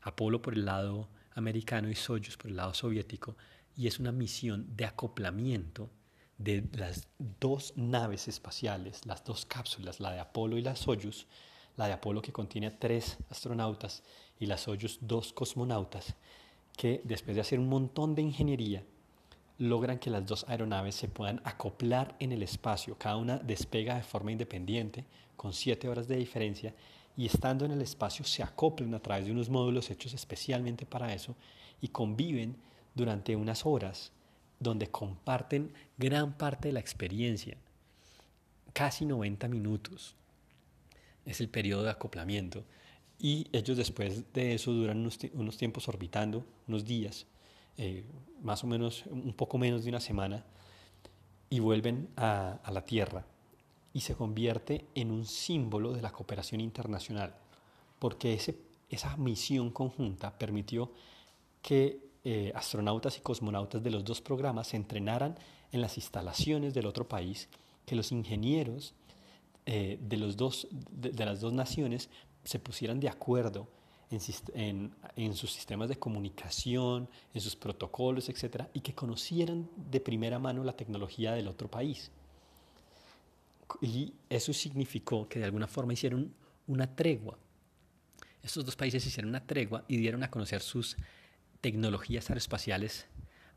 Apolo 0.00 0.42
por 0.42 0.54
el 0.54 0.64
lado 0.64 1.08
americano 1.34 1.88
y 1.88 1.94
Soyuz 1.94 2.36
por 2.36 2.50
el 2.50 2.56
lado 2.56 2.74
soviético, 2.74 3.36
y 3.76 3.86
es 3.86 4.00
una 4.00 4.12
misión 4.12 4.76
de 4.76 4.86
acoplamiento 4.86 5.90
de 6.38 6.68
las 6.72 7.08
dos 7.18 7.74
naves 7.76 8.28
espaciales, 8.28 9.06
las 9.06 9.24
dos 9.24 9.46
cápsulas, 9.46 10.00
la 10.00 10.12
de 10.12 10.20
Apolo 10.20 10.56
y 10.58 10.62
la 10.62 10.74
Soyuz, 10.74 11.26
la 11.76 11.86
de 11.86 11.92
Apolo 11.92 12.22
que 12.22 12.32
contiene 12.32 12.68
a 12.68 12.78
tres 12.78 13.18
astronautas 13.30 14.02
y 14.38 14.46
la 14.46 14.56
Soyuz 14.56 14.98
dos 15.00 15.32
cosmonautas, 15.32 16.16
que 16.76 17.02
después 17.04 17.34
de 17.34 17.42
hacer 17.42 17.60
un 17.60 17.68
montón 17.68 18.14
de 18.14 18.22
ingeniería, 18.22 18.84
logran 19.58 19.98
que 19.98 20.10
las 20.10 20.26
dos 20.26 20.44
aeronaves 20.48 20.94
se 20.94 21.08
puedan 21.08 21.40
acoplar 21.44 22.16
en 22.18 22.32
el 22.32 22.42
espacio. 22.42 22.98
Cada 22.98 23.16
una 23.16 23.38
despega 23.38 23.96
de 23.96 24.02
forma 24.02 24.32
independiente, 24.32 25.04
con 25.36 25.52
siete 25.52 25.88
horas 25.88 26.08
de 26.08 26.16
diferencia, 26.16 26.74
y 27.16 27.26
estando 27.26 27.64
en 27.64 27.70
el 27.70 27.82
espacio 27.82 28.24
se 28.24 28.42
acoplan 28.42 28.94
a 28.94 29.00
través 29.00 29.26
de 29.26 29.32
unos 29.32 29.48
módulos 29.48 29.90
hechos 29.90 30.14
especialmente 30.14 30.84
para 30.84 31.12
eso 31.14 31.36
y 31.80 31.88
conviven 31.88 32.56
durante 32.94 33.36
unas 33.36 33.66
horas 33.66 34.12
donde 34.58 34.88
comparten 34.88 35.72
gran 35.96 36.36
parte 36.36 36.68
de 36.68 36.72
la 36.72 36.80
experiencia, 36.80 37.56
casi 38.72 39.04
90 39.04 39.48
minutos. 39.48 40.16
Es 41.24 41.40
el 41.40 41.48
periodo 41.48 41.84
de 41.84 41.90
acoplamiento. 41.90 42.64
Y 43.18 43.46
ellos 43.52 43.76
después 43.76 44.32
de 44.32 44.54
eso 44.54 44.72
duran 44.72 44.98
unos, 44.98 45.56
tiempos 45.56 45.88
orbitando, 45.88 46.44
unos 46.66 46.84
días, 46.84 47.26
eh, 47.76 48.04
más 48.42 48.64
o 48.64 48.66
menos 48.66 49.04
un 49.06 49.32
poco 49.32 49.58
menos 49.58 49.84
de 49.84 49.90
una 49.90 50.00
semana, 50.00 50.44
y 51.50 51.60
vuelven 51.60 52.08
a, 52.16 52.60
la 52.72 52.84
Tierra. 52.84 53.24
Y 53.92 54.00
se 54.00 54.14
convierte 54.14 54.86
en 54.94 55.10
un 55.10 55.24
símbolo 55.24 55.92
de 55.92 56.02
la 56.02 56.10
cooperación 56.10 56.60
internacional, 56.60 57.34
porque 57.98 58.34
ese, 58.34 58.58
esa 58.90 59.16
misión 59.16 59.70
conjunta 59.70 60.36
permitió 60.36 60.92
que 61.62 62.00
eh, 62.24 62.52
astronautas 62.54 63.18
y 63.18 63.20
cosmonautas 63.20 63.82
de 63.82 63.90
los 63.90 64.04
dos 64.04 64.20
programas 64.20 64.68
se 64.68 64.76
entrenaran 64.76 65.38
en 65.70 65.80
las 65.80 65.96
instalaciones 65.96 66.74
del 66.74 66.86
otro 66.86 67.06
país, 67.06 67.48
que 67.86 67.94
los 67.94 68.12
ingenieros 68.12 68.94
eh, 69.66 69.98
de, 70.00 70.16
los 70.16 70.36
dos, 70.36 70.66
de, 70.70 71.24
las 71.24 71.40
dos 71.40 71.52
naciones 71.52 72.10
se 72.44 72.58
pusieran 72.58 73.00
de 73.00 73.08
acuerdo 73.08 73.68
en, 74.54 74.94
en, 75.16 75.34
sus 75.34 75.52
sistemas 75.52 75.88
de 75.88 75.96
comunicación, 75.96 77.08
en 77.32 77.40
sus 77.40 77.56
protocolos, 77.56 78.28
etc., 78.28 78.64
y 78.72 78.80
que 78.80 78.94
conocieran 78.94 79.68
de 79.76 80.00
primera 80.00 80.38
mano 80.38 80.64
la 80.64 80.76
tecnología 80.76 81.32
del 81.32 81.48
otro 81.48 81.70
país. 81.70 82.10
Y 83.80 84.12
eso 84.28 84.52
significó 84.52 85.28
que 85.28 85.38
de 85.38 85.46
alguna 85.46 85.66
forma 85.66 85.92
hicieron 85.92 86.34
una 86.66 86.94
tregua. 86.94 87.38
Estos 88.42 88.64
dos 88.64 88.76
países 88.76 89.04
hicieron 89.06 89.30
una 89.30 89.46
tregua 89.46 89.84
y 89.88 89.96
dieron 89.96 90.22
a 90.22 90.30
conocer 90.30 90.60
sus 90.60 90.96
tecnologías 91.60 92.28
aeroespaciales 92.28 93.06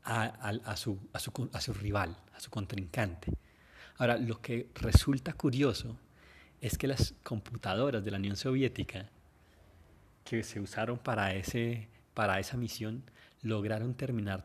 a, 0.02 0.76
su, 0.76 0.98
a, 1.12 1.18
su, 1.60 1.74
rival, 1.74 2.16
a 2.34 2.40
su 2.40 2.50
contrincante. 2.50 3.32
Ahora, 3.98 4.16
lo 4.16 4.40
que 4.40 4.70
resulta 4.74 5.34
curioso 5.34 5.98
es 6.60 6.78
que 6.78 6.86
las 6.86 7.14
computadoras 7.22 8.02
de 8.02 8.10
la 8.10 8.16
Unión 8.16 8.36
Soviética 8.36 9.10
que 10.28 10.42
se 10.42 10.60
usaron 10.60 10.98
para, 10.98 11.34
ese, 11.34 11.88
para 12.12 12.38
esa 12.38 12.58
misión 12.58 13.02
lograron 13.40 13.94
terminar 13.94 14.44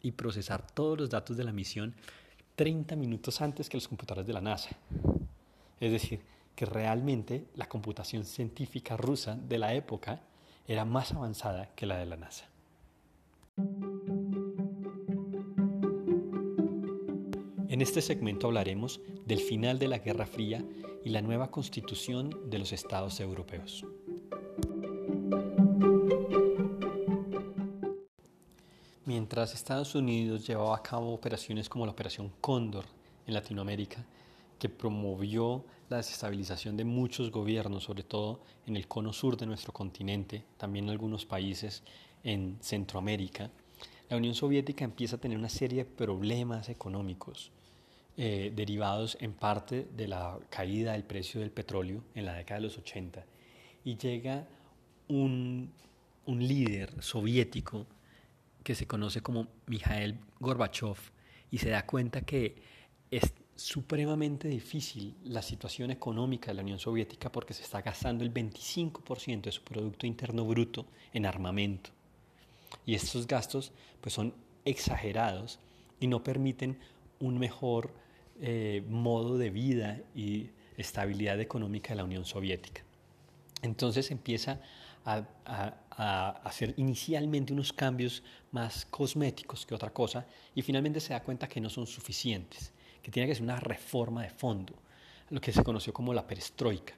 y 0.00 0.12
procesar 0.12 0.66
todos 0.66 0.98
los 0.98 1.10
datos 1.10 1.36
de 1.36 1.44
la 1.44 1.52
misión 1.52 1.94
30 2.54 2.96
minutos 2.96 3.42
antes 3.42 3.68
que 3.68 3.76
los 3.76 3.88
computadores 3.88 4.26
de 4.26 4.32
la 4.32 4.40
NASA. 4.40 4.70
Es 5.80 5.92
decir, 5.92 6.22
que 6.54 6.64
realmente 6.64 7.44
la 7.54 7.68
computación 7.68 8.24
científica 8.24 8.96
rusa 8.96 9.36
de 9.36 9.58
la 9.58 9.74
época 9.74 10.22
era 10.66 10.86
más 10.86 11.12
avanzada 11.12 11.68
que 11.76 11.84
la 11.84 11.98
de 11.98 12.06
la 12.06 12.16
NASA. 12.16 12.46
En 17.68 17.82
este 17.82 18.00
segmento 18.00 18.46
hablaremos 18.46 19.02
del 19.26 19.40
final 19.40 19.78
de 19.78 19.88
la 19.88 19.98
Guerra 19.98 20.24
Fría 20.24 20.64
y 21.04 21.10
la 21.10 21.20
nueva 21.20 21.50
constitución 21.50 22.48
de 22.48 22.58
los 22.58 22.72
Estados 22.72 23.20
europeos. 23.20 23.84
Mientras 29.06 29.54
Estados 29.54 29.94
Unidos 29.94 30.44
llevaba 30.44 30.76
a 30.76 30.82
cabo 30.82 31.14
operaciones 31.14 31.68
como 31.68 31.86
la 31.86 31.92
Operación 31.92 32.32
Cóndor 32.40 32.86
en 33.24 33.34
Latinoamérica, 33.34 34.04
que 34.58 34.68
promovió 34.68 35.64
la 35.88 35.98
desestabilización 35.98 36.76
de 36.76 36.82
muchos 36.82 37.30
gobiernos, 37.30 37.84
sobre 37.84 38.02
todo 38.02 38.40
en 38.66 38.74
el 38.74 38.88
cono 38.88 39.12
sur 39.12 39.36
de 39.36 39.46
nuestro 39.46 39.72
continente, 39.72 40.44
también 40.56 40.86
en 40.86 40.90
algunos 40.90 41.24
países 41.24 41.84
en 42.24 42.58
Centroamérica, 42.60 43.48
la 44.08 44.16
Unión 44.16 44.34
Soviética 44.34 44.84
empieza 44.84 45.14
a 45.14 45.20
tener 45.20 45.38
una 45.38 45.50
serie 45.50 45.84
de 45.84 45.90
problemas 45.90 46.68
económicos 46.68 47.52
eh, 48.16 48.52
derivados 48.56 49.16
en 49.20 49.34
parte 49.34 49.86
de 49.96 50.08
la 50.08 50.36
caída 50.50 50.94
del 50.94 51.04
precio 51.04 51.40
del 51.40 51.52
petróleo 51.52 52.02
en 52.16 52.24
la 52.24 52.34
década 52.34 52.58
de 52.58 52.66
los 52.66 52.76
80 52.76 53.24
y 53.84 53.96
llega 53.96 54.48
un, 55.06 55.70
un 56.24 56.48
líder 56.48 57.00
soviético 57.00 57.86
que 58.66 58.74
se 58.74 58.88
conoce 58.88 59.20
como 59.20 59.46
Mikhail 59.68 60.18
Gorbachev 60.40 60.96
y 61.52 61.58
se 61.58 61.70
da 61.70 61.86
cuenta 61.86 62.22
que 62.22 62.56
es 63.12 63.32
supremamente 63.54 64.48
difícil 64.48 65.14
la 65.22 65.40
situación 65.40 65.92
económica 65.92 66.48
de 66.50 66.54
la 66.54 66.62
Unión 66.62 66.80
Soviética 66.80 67.30
porque 67.30 67.54
se 67.54 67.62
está 67.62 67.80
gastando 67.80 68.24
el 68.24 68.34
25% 68.34 69.42
de 69.42 69.52
su 69.52 69.62
Producto 69.62 70.04
Interno 70.04 70.44
Bruto 70.44 70.84
en 71.12 71.26
armamento. 71.26 71.90
Y 72.84 72.96
estos 72.96 73.28
gastos 73.28 73.70
pues 74.00 74.12
son 74.12 74.34
exagerados 74.64 75.60
y 76.00 76.08
no 76.08 76.24
permiten 76.24 76.76
un 77.20 77.38
mejor 77.38 77.94
eh, 78.40 78.84
modo 78.88 79.38
de 79.38 79.50
vida 79.50 80.00
y 80.12 80.50
estabilidad 80.76 81.40
económica 81.40 81.90
de 81.90 81.98
la 81.98 82.04
Unión 82.04 82.24
Soviética. 82.24 82.82
Entonces 83.62 84.10
empieza 84.10 84.60
a, 85.04 85.22
a, 85.44 85.76
hacer 85.96 86.74
inicialmente 86.76 87.52
unos 87.52 87.72
cambios 87.72 88.22
más 88.50 88.84
cosméticos 88.84 89.64
que 89.64 89.74
otra 89.74 89.92
cosa 89.92 90.26
y 90.54 90.62
finalmente 90.62 91.00
se 91.00 91.14
da 91.14 91.22
cuenta 91.22 91.48
que 91.48 91.60
no 91.60 91.70
son 91.70 91.86
suficientes, 91.86 92.72
que 93.02 93.10
tiene 93.10 93.28
que 93.28 93.34
ser 93.34 93.44
una 93.44 93.58
reforma 93.60 94.22
de 94.22 94.30
fondo, 94.30 94.74
lo 95.30 95.40
que 95.40 95.52
se 95.52 95.64
conoció 95.64 95.92
como 95.92 96.12
la 96.12 96.26
perestroika. 96.26 96.94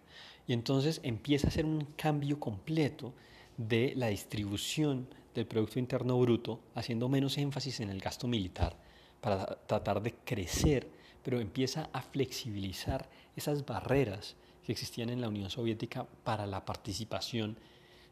Y 0.46 0.52
entonces 0.52 1.00
empieza 1.04 1.46
a 1.46 1.50
hacer 1.50 1.64
un 1.64 1.84
cambio 1.96 2.40
completo 2.40 3.12
de 3.56 3.92
la 3.96 4.08
distribución 4.08 5.08
del 5.34 5.46
Producto 5.46 5.78
Interno 5.78 6.18
Bruto, 6.18 6.60
haciendo 6.74 7.08
menos 7.08 7.38
énfasis 7.38 7.80
en 7.80 7.90
el 7.90 8.00
gasto 8.00 8.26
militar 8.26 8.76
para 9.20 9.46
tratar 9.66 10.02
de 10.02 10.14
crecer, 10.14 10.88
pero 11.22 11.40
empieza 11.40 11.88
a 11.92 12.02
flexibilizar 12.02 13.08
esas 13.36 13.64
barreras 13.64 14.36
que 14.64 14.72
existían 14.72 15.10
en 15.10 15.20
la 15.20 15.28
Unión 15.28 15.50
Soviética 15.50 16.06
para 16.24 16.46
la 16.46 16.64
participación 16.64 17.58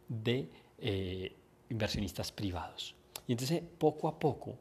de 0.09 0.49
eh, 0.79 1.35
inversionistas 1.69 2.33
privados. 2.33 2.95
Y 3.27 3.33
entonces 3.33 3.62
poco 3.79 4.09
a 4.09 4.19
poco, 4.19 4.59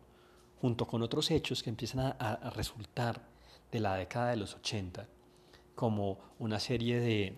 junto 0.62 0.88
con 0.88 1.02
otros 1.04 1.30
hechos 1.32 1.62
que 1.62 1.70
empiezan 1.70 2.16
a, 2.20 2.52
resultar 2.56 3.22
de 3.72 3.80
la 3.80 3.96
década 3.96 4.32
de 4.32 4.38
los 4.38 4.56
80, 4.56 5.08
como 5.76 6.20
una 6.40 6.60
serie 6.60 7.00
de 7.00 7.36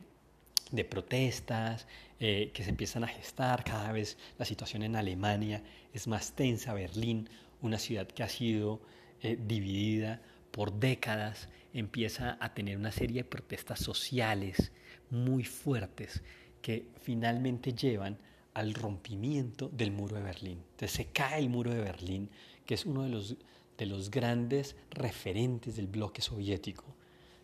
de 0.72 0.86
protestas 0.86 1.88
eh, 2.20 2.52
que 2.54 2.63
se 2.63 2.70
empiezan 2.70 3.04
a 3.04 3.08
gestar. 3.08 3.63
Cada 3.63 3.92
vez 3.92 4.18
la 4.38 4.46
situación 4.46 4.84
en 4.84 4.96
Alemania 4.96 5.63
es 5.94 6.08
más 6.08 6.34
tensa. 6.34 6.74
Berlín, 6.74 7.30
una 7.62 7.78
ciudad 7.78 8.08
que 8.08 8.24
ha 8.24 8.30
sido 8.30 8.82
eh, 9.22 9.38
dividida 9.40 10.22
por 10.52 10.74
décadas, 10.74 11.50
empieza 11.74 12.38
a 12.40 12.54
tener 12.54 12.78
una 12.78 12.92
serie 12.92 13.24
de 13.24 13.30
protestas 13.30 13.80
sociales 13.80 14.72
muy 15.10 15.44
fuertes 15.44 16.24
que 16.62 16.88
finalmente 17.02 17.74
llevan 17.74 18.18
al 18.58 18.74
rompimiento 18.74 19.70
del 19.70 19.91
muro 19.91 20.15
de 20.15 20.24
Berlín. 20.24 20.63
Entonces 20.72 20.91
se 20.91 21.06
cae 21.06 21.38
el 21.38 21.48
muro 21.48 21.72
de 21.72 21.80
Berlín, 21.80 22.32
que 22.65 22.74
es 22.74 22.88
uno 22.88 23.04
de 23.04 23.10
los, 23.10 23.36
de 23.78 23.86
los 23.86 24.10
grandes 24.10 24.76
referentes 24.89 25.76
del 25.76 25.86
bloque 25.86 26.24
soviético 26.24 26.84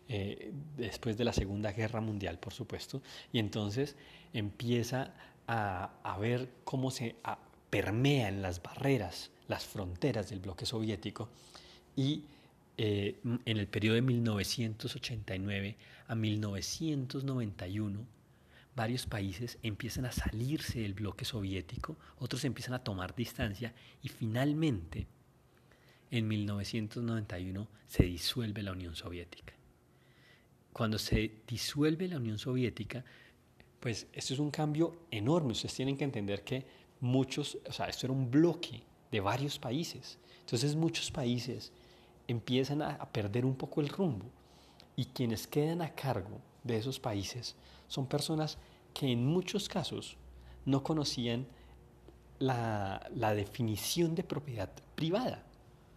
eh, 0.08 0.52
después 0.76 1.16
de 1.16 1.24
la 1.24 1.32
Segunda 1.32 1.70
Guerra 1.70 2.00
Mundial, 2.00 2.40
por 2.40 2.52
supuesto, 2.52 3.00
y 3.32 3.38
entonces 3.38 3.94
empieza 4.32 5.14
a, 5.46 6.18
ver 6.18 6.50
cómo 6.64 6.90
se 6.90 7.14
permea 7.70 8.26
en 8.28 8.42
las 8.42 8.60
barreras, 8.60 9.30
las 9.46 9.64
fronteras 9.64 10.30
del 10.30 10.40
bloque 10.40 10.66
soviético 10.66 11.28
y 11.94 12.24
eh, 12.76 13.20
en 13.22 13.56
el 13.56 13.68
periodo 13.68 13.94
de 13.94 14.02
1989 14.02 15.76
a 16.08 16.14
1991 16.16 18.13
varios 18.74 19.06
países 19.06 19.58
empiezan 19.62 20.06
a 20.06 20.12
salirse 20.12 20.80
del 20.80 20.94
bloque 20.94 21.24
soviético, 21.24 21.96
otros 22.18 22.44
empiezan 22.44 22.74
a 22.74 22.82
tomar 22.82 23.14
distancia 23.14 23.74
y 24.02 24.08
finalmente 24.08 25.06
en 26.10 26.28
1991 26.28 27.68
se 27.86 28.04
disuelve 28.04 28.62
la 28.62 28.72
Unión 28.72 28.94
Soviética. 28.94 29.54
Cuando 30.72 30.98
se 30.98 31.42
disuelve 31.46 32.08
la 32.08 32.16
Unión 32.16 32.38
Soviética, 32.38 33.04
pues 33.80 34.06
esto 34.12 34.34
es 34.34 34.40
un 34.40 34.50
cambio 34.50 35.06
enorme. 35.10 35.52
Ustedes 35.52 35.74
tienen 35.74 35.96
que 35.96 36.04
entender 36.04 36.42
que 36.42 36.66
muchos, 37.00 37.58
o 37.68 37.72
sea, 37.72 37.86
esto 37.86 38.06
era 38.06 38.12
un 38.12 38.30
bloque 38.30 38.82
de 39.10 39.20
varios 39.20 39.58
países. 39.58 40.18
Entonces 40.40 40.74
muchos 40.74 41.10
países 41.10 41.72
empiezan 42.26 42.82
a, 42.82 42.98
perder 43.12 43.44
un 43.44 43.54
poco 43.54 43.80
el 43.80 43.88
rumbo 43.88 44.26
y 44.96 45.06
quienes 45.06 45.46
quedan 45.46 45.82
a 45.82 45.94
cargo 45.94 46.40
de 46.62 46.78
esos 46.78 46.98
países 46.98 47.54
son 47.88 48.06
personas 48.06 48.58
que 48.92 49.10
en 49.10 49.26
muchos 49.26 49.68
casos 49.68 50.16
no 50.64 50.82
conocían 50.82 51.46
la, 52.38 53.34
definición 53.34 54.14
de 54.14 54.22
propiedad 54.22 54.70
privada, 54.94 55.42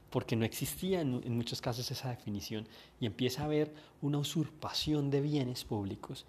porque 0.10 0.36
no 0.36 0.46
existía 0.46 1.02
en, 1.02 1.36
muchos 1.36 1.62
casos 1.62 1.90
esa 1.92 2.10
definición 2.10 2.68
y 3.00 3.06
empieza 3.06 3.42
a 3.42 3.46
haber 3.46 3.74
una 4.02 4.18
usurpación 4.18 5.10
de 5.10 5.22
bienes 5.22 5.64
públicos 5.64 6.26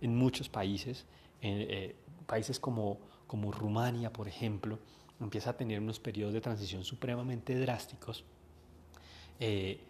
en 0.00 0.16
muchos 0.16 0.48
países, 0.48 1.06
en, 1.40 1.66
eh, 1.70 1.96
países 2.26 2.58
como, 2.60 2.98
como 3.26 3.52
Rumania, 3.52 4.12
por 4.12 4.28
ejemplo, 4.28 4.78
empieza 5.20 5.50
a 5.50 5.56
tener 5.56 5.80
unos 5.80 6.00
periodos 6.00 6.34
de 6.34 6.40
transición 6.40 6.84
supremamente 6.84 7.58
drásticos 7.58 8.24
eh, 9.38 9.80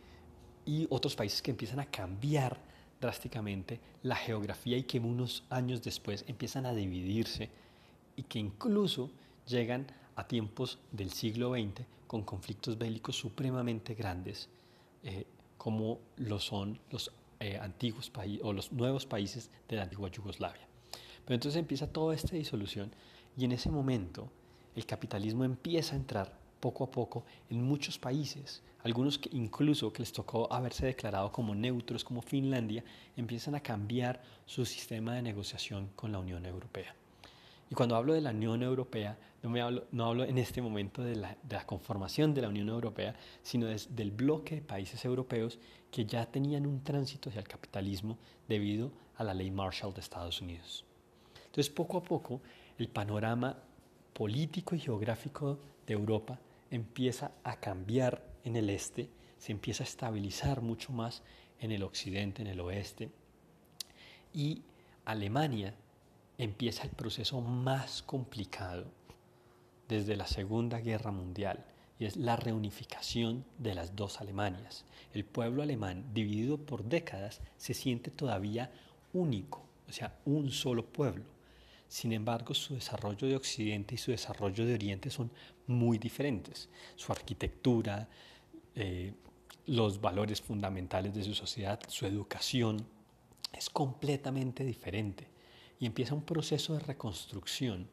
y 0.65 0.87
otros 0.91 1.17
países 1.17 1.43
que 1.43 1.51
empiezan 1.51 1.81
a 1.81 1.87
cambiar 1.87 2.59
drásticamente 3.03 3.81
la 4.05 4.17
geografía 4.17 4.79
y 4.79 4.85
que 4.85 5.01
unos 5.01 5.45
años 5.51 5.83
después 5.83 6.25
empiezan 6.29 6.65
a 6.65 6.73
dividirse 6.73 7.51
y 8.17 8.23
que 8.23 8.39
incluso 8.39 9.11
llegan 9.47 9.87
a 10.15 10.27
tiempos 10.27 10.79
del 10.93 11.11
siglo 11.11 11.53
XX 11.53 11.85
con 12.07 12.23
conflictos 12.23 12.79
bélicos 12.79 13.17
supremamente 13.17 13.95
grandes, 13.95 14.49
eh, 15.03 15.27
como 15.59 15.99
lo 16.17 16.39
son 16.39 16.79
los 16.91 17.11
eh, 17.41 17.59
antiguos 17.59 18.09
países 18.09 18.41
o 18.45 18.53
los 18.53 18.71
nuevos 18.71 19.05
países 19.05 19.51
de 19.69 19.77
la 19.77 19.83
antigua 19.83 20.09
Yugoslavia. 20.09 20.67
Pero 21.25 21.35
entonces 21.35 21.59
empieza 21.59 21.93
toda 21.93 22.15
esta 22.15 22.37
disolución 22.37 22.95
y 23.37 23.45
en 23.45 23.53
ese 23.53 23.71
momento 23.71 24.31
el 24.77 24.87
capitalismo 24.87 25.45
empieza 25.45 25.95
a 25.95 25.99
entrar 25.99 26.39
poco 26.63 26.85
a 26.85 26.91
poco 26.91 27.25
en 27.51 27.61
muchos 27.61 27.99
países. 27.99 28.63
Algunos 28.85 29.21
incluso 29.33 29.93
que 29.93 30.03
les 30.03 30.13
tocó 30.13 30.51
haberse 30.53 30.87
declarado 30.87 31.33
como 31.33 31.57
neutros, 31.57 32.05
como 32.05 32.23
Finlandia, 32.23 32.85
empiezan 33.17 33.57
a 33.57 33.61
cambiar 33.61 34.23
su 34.47 34.65
sistema 34.65 35.15
de 35.15 35.23
negociación 35.23 35.91
con 35.97 36.13
la 36.13 36.21
Unión 36.21 36.47
Europea. 36.47 36.95
Y 37.69 37.75
cuando 37.75 37.97
hablo 37.97 38.13
de 38.13 38.21
la 38.21 38.31
Unión 38.31 38.63
Europea, 38.63 39.19
no, 39.43 39.51
me 39.51 39.61
hablo, 39.61 39.87
no 39.91 40.07
hablo 40.07 40.25
en 40.25 40.39
este 40.39 40.63
momento 40.63 41.03
de 41.03 41.17
la, 41.17 41.37
de 41.43 41.57
la 41.57 41.67
conformación 41.67 42.33
de 42.33 42.43
la 42.43 42.49
Unión 42.49 42.69
Europea, 42.69 43.17
sino 43.43 43.67
del 43.67 44.11
bloque 44.13 44.57
de 44.57 44.63
países 44.63 45.05
europeos 45.05 45.59
que 45.91 46.05
ya 46.07 46.27
tenían 46.27 46.67
un 46.67 46.85
tránsito 46.85 47.29
hacia 47.29 47.41
el 47.41 47.49
capitalismo 47.49 48.19
debido 48.47 48.93
a 49.17 49.25
la 49.25 49.35
ley 49.35 49.51
Marshall 49.51 49.95
de 49.95 50.01
Estados 50.01 50.41
Unidos. 50.41 50.85
Entonces, 51.47 51.71
poco 51.71 51.99
a 51.99 52.03
poco, 52.03 52.41
el 52.79 52.89
panorama 52.89 53.57
político 54.13 54.77
y 54.77 54.81
geográfico 54.81 55.59
de 55.87 55.95
Europa 55.95 56.39
empieza 56.73 57.33
a 57.45 57.61
cambiar 57.61 58.27
en 58.45 58.57
el 58.57 58.71
este, 58.71 59.11
se 59.39 59.53
empieza 59.53 59.85
a 59.85 59.87
estabilizar 59.87 60.63
mucho 60.63 60.93
más 60.93 61.23
en 61.61 61.71
el 61.71 61.83
occidente, 61.83 62.43
en 62.43 62.49
el 62.49 62.61
oeste, 62.61 63.11
y 64.33 64.63
Alemania 65.05 65.75
empieza 66.39 66.85
el 66.85 66.91
proceso 66.91 67.41
más 67.41 68.03
complicado 68.03 68.87
desde 69.87 70.17
la 70.17 70.27
Segunda 70.27 70.81
Guerra 70.81 71.13
Mundial, 71.13 71.65
y 71.99 72.07
es 72.07 72.17
la 72.17 72.37
reunificación 72.37 73.45
de 73.59 73.75
las 73.75 73.95
dos 73.95 74.21
Alemanias. 74.21 74.87
El 75.13 75.25
pueblo 75.25 75.63
alemán, 75.63 76.07
dividido 76.15 76.57
por 76.57 76.85
décadas, 76.85 77.41
se 77.59 77.75
siente 77.75 78.11
todavía 78.11 78.73
único, 79.13 79.63
o 79.89 79.93
sea, 79.93 80.19
un 80.25 80.51
solo 80.51 80.87
pueblo. 80.87 81.25
Sin 81.93 82.15
embargo, 82.15 82.55
su 82.55 82.73
desarrollo 82.73 83.29
de 83.29 83.37
Occidente 83.37 83.97
y 83.97 83.99
su 83.99 84.13
desarrollo 84.13 84.65
de 84.65 84.73
Oriente 84.73 85.11
son 85.11 85.31
muy 85.67 85.99
diferentes. 85.99 86.71
Su 86.97 87.13
arquitectura, 87.13 88.09
eh, 88.75 89.13
los 89.67 90.01
valores 90.01 90.41
fundamentales 90.41 91.13
de 91.13 91.23
su 91.23 91.35
sociedad, 91.35 91.79
su 91.89 92.07
educación, 92.07 92.87
es 93.53 93.69
completamente 93.69 94.65
diferente. 94.65 95.29
Y 95.81 95.85
empieza 95.85 96.15
un 96.15 96.23
proceso 96.23 96.73
de 96.73 96.81
reconstrucción 96.81 97.87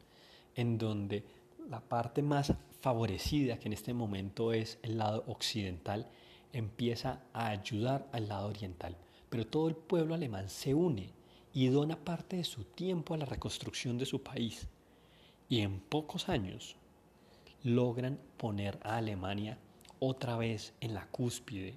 en 0.54 0.78
donde 0.78 1.22
la 1.68 1.80
parte 1.82 2.22
más 2.22 2.54
favorecida, 2.80 3.58
que 3.58 3.68
en 3.68 3.74
este 3.74 3.92
momento 3.92 4.54
es 4.54 4.78
el 4.82 4.96
lado 4.96 5.24
occidental, 5.26 6.08
empieza 6.54 7.20
a 7.34 7.48
ayudar 7.48 8.08
al 8.12 8.28
lado 8.28 8.48
oriental. 8.48 8.96
Pero 9.28 9.46
todo 9.46 9.68
el 9.68 9.76
pueblo 9.76 10.14
alemán 10.14 10.48
se 10.48 10.72
une 10.72 11.19
y 11.52 11.68
dona 11.68 11.96
parte 11.96 12.36
de 12.36 12.44
su 12.44 12.64
tiempo 12.64 13.14
a 13.14 13.18
la 13.18 13.24
reconstrucción 13.24 13.98
de 13.98 14.06
su 14.06 14.22
país. 14.22 14.68
Y 15.48 15.60
en 15.60 15.80
pocos 15.80 16.28
años 16.28 16.76
logran 17.62 18.18
poner 18.36 18.78
a 18.82 18.96
Alemania 18.96 19.58
otra 19.98 20.36
vez 20.36 20.74
en 20.80 20.94
la 20.94 21.06
cúspide 21.08 21.74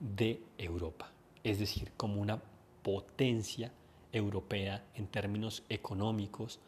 de 0.00 0.42
Europa, 0.58 1.12
es 1.44 1.58
decir, 1.58 1.92
como 1.96 2.20
una 2.20 2.42
potencia 2.82 3.72
europea 4.10 4.84
en 4.94 5.06
términos 5.06 5.62
económicos, 5.68 6.58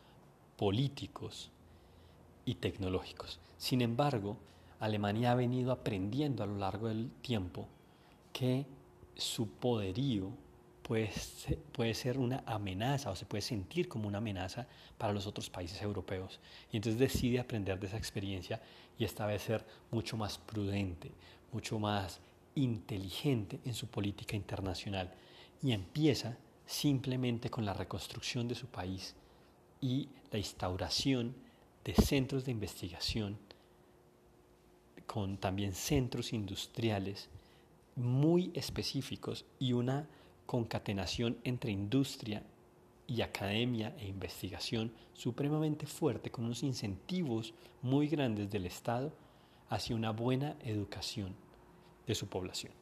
políticos 0.56 1.50
y 2.44 2.54
tecnológicos. 2.54 3.40
Sin 3.58 3.80
embargo, 3.80 4.36
Alemania 4.78 5.32
ha 5.32 5.34
venido 5.34 5.72
aprendiendo 5.72 6.42
a 6.42 6.46
lo 6.46 6.56
largo 6.56 6.88
del 6.88 7.10
tiempo 7.22 7.66
que 8.32 8.66
su 9.16 9.48
poderío 9.48 10.30
puede 10.84 11.94
ser, 11.94 12.18
una 12.18 12.44
amenaza 12.44 13.10
o 13.10 13.16
se 13.16 13.24
puede 13.24 13.40
sentir 13.40 13.88
como 13.88 14.06
una 14.06 14.18
amenaza 14.18 14.66
para 14.98 15.14
los 15.14 15.26
otros 15.26 15.48
países 15.48 15.80
europeos. 15.80 16.38
Y 16.70 16.76
entonces 16.76 17.00
decide 17.00 17.40
aprender 17.40 17.80
de 17.80 17.86
esa 17.86 17.96
experiencia 17.96 18.60
y 18.98 19.04
esta 19.04 19.24
vez 19.26 19.42
ser 19.42 19.64
mucho 19.90 20.18
más 20.18 20.36
prudente, 20.36 21.10
mucho 21.52 21.78
más 21.78 22.20
inteligente 22.54 23.60
en 23.64 23.72
su 23.72 23.86
política 23.86 24.36
internacional. 24.36 25.10
Y 25.62 25.72
empieza 25.72 26.36
simplemente 26.66 27.48
con 27.48 27.64
la 27.64 27.72
reconstrucción 27.72 28.46
de 28.46 28.54
su 28.54 28.66
país 28.66 29.14
y 29.80 30.10
la 30.30 30.38
instauración 30.38 31.34
de 31.82 31.94
centros 31.94 32.44
de 32.44 32.52
investigación, 32.52 33.38
con 35.06 35.38
también 35.38 35.72
centros 35.72 36.34
industriales 36.34 37.30
muy 37.96 38.50
específicos 38.54 39.46
y 39.58 39.72
una 39.72 40.06
concatenación 40.46 41.38
entre 41.44 41.72
industria 41.72 42.42
y 43.06 43.20
academia 43.20 43.94
e 43.98 44.06
investigación 44.06 44.92
supremamente 45.12 45.86
fuerte, 45.86 46.30
con 46.30 46.44
unos 46.44 46.62
incentivos 46.62 47.54
muy 47.82 48.08
grandes 48.08 48.50
del 48.50 48.66
Estado 48.66 49.12
hacia 49.68 49.96
una 49.96 50.10
buena 50.10 50.56
educación 50.60 51.34
de 52.06 52.14
su 52.14 52.28
población. 52.28 52.72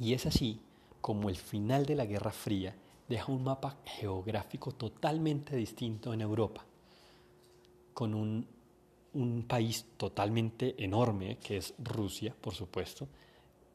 Y 0.00 0.12
es 0.12 0.26
así 0.26 0.60
como 1.00 1.28
el 1.28 1.36
final 1.36 1.86
de 1.86 1.94
la 1.94 2.06
Guerra 2.06 2.32
Fría 2.32 2.74
deja 3.08 3.30
un 3.30 3.44
mapa 3.44 3.76
geográfico 3.84 4.72
totalmente 4.72 5.56
distinto 5.56 6.12
en 6.12 6.20
Europa, 6.20 6.64
con 7.92 8.14
un, 8.14 8.46
un 9.12 9.42
país 9.44 9.86
totalmente 9.96 10.74
enorme, 10.82 11.38
que 11.38 11.58
es 11.58 11.74
Rusia, 11.78 12.34
por 12.40 12.54
supuesto, 12.54 13.06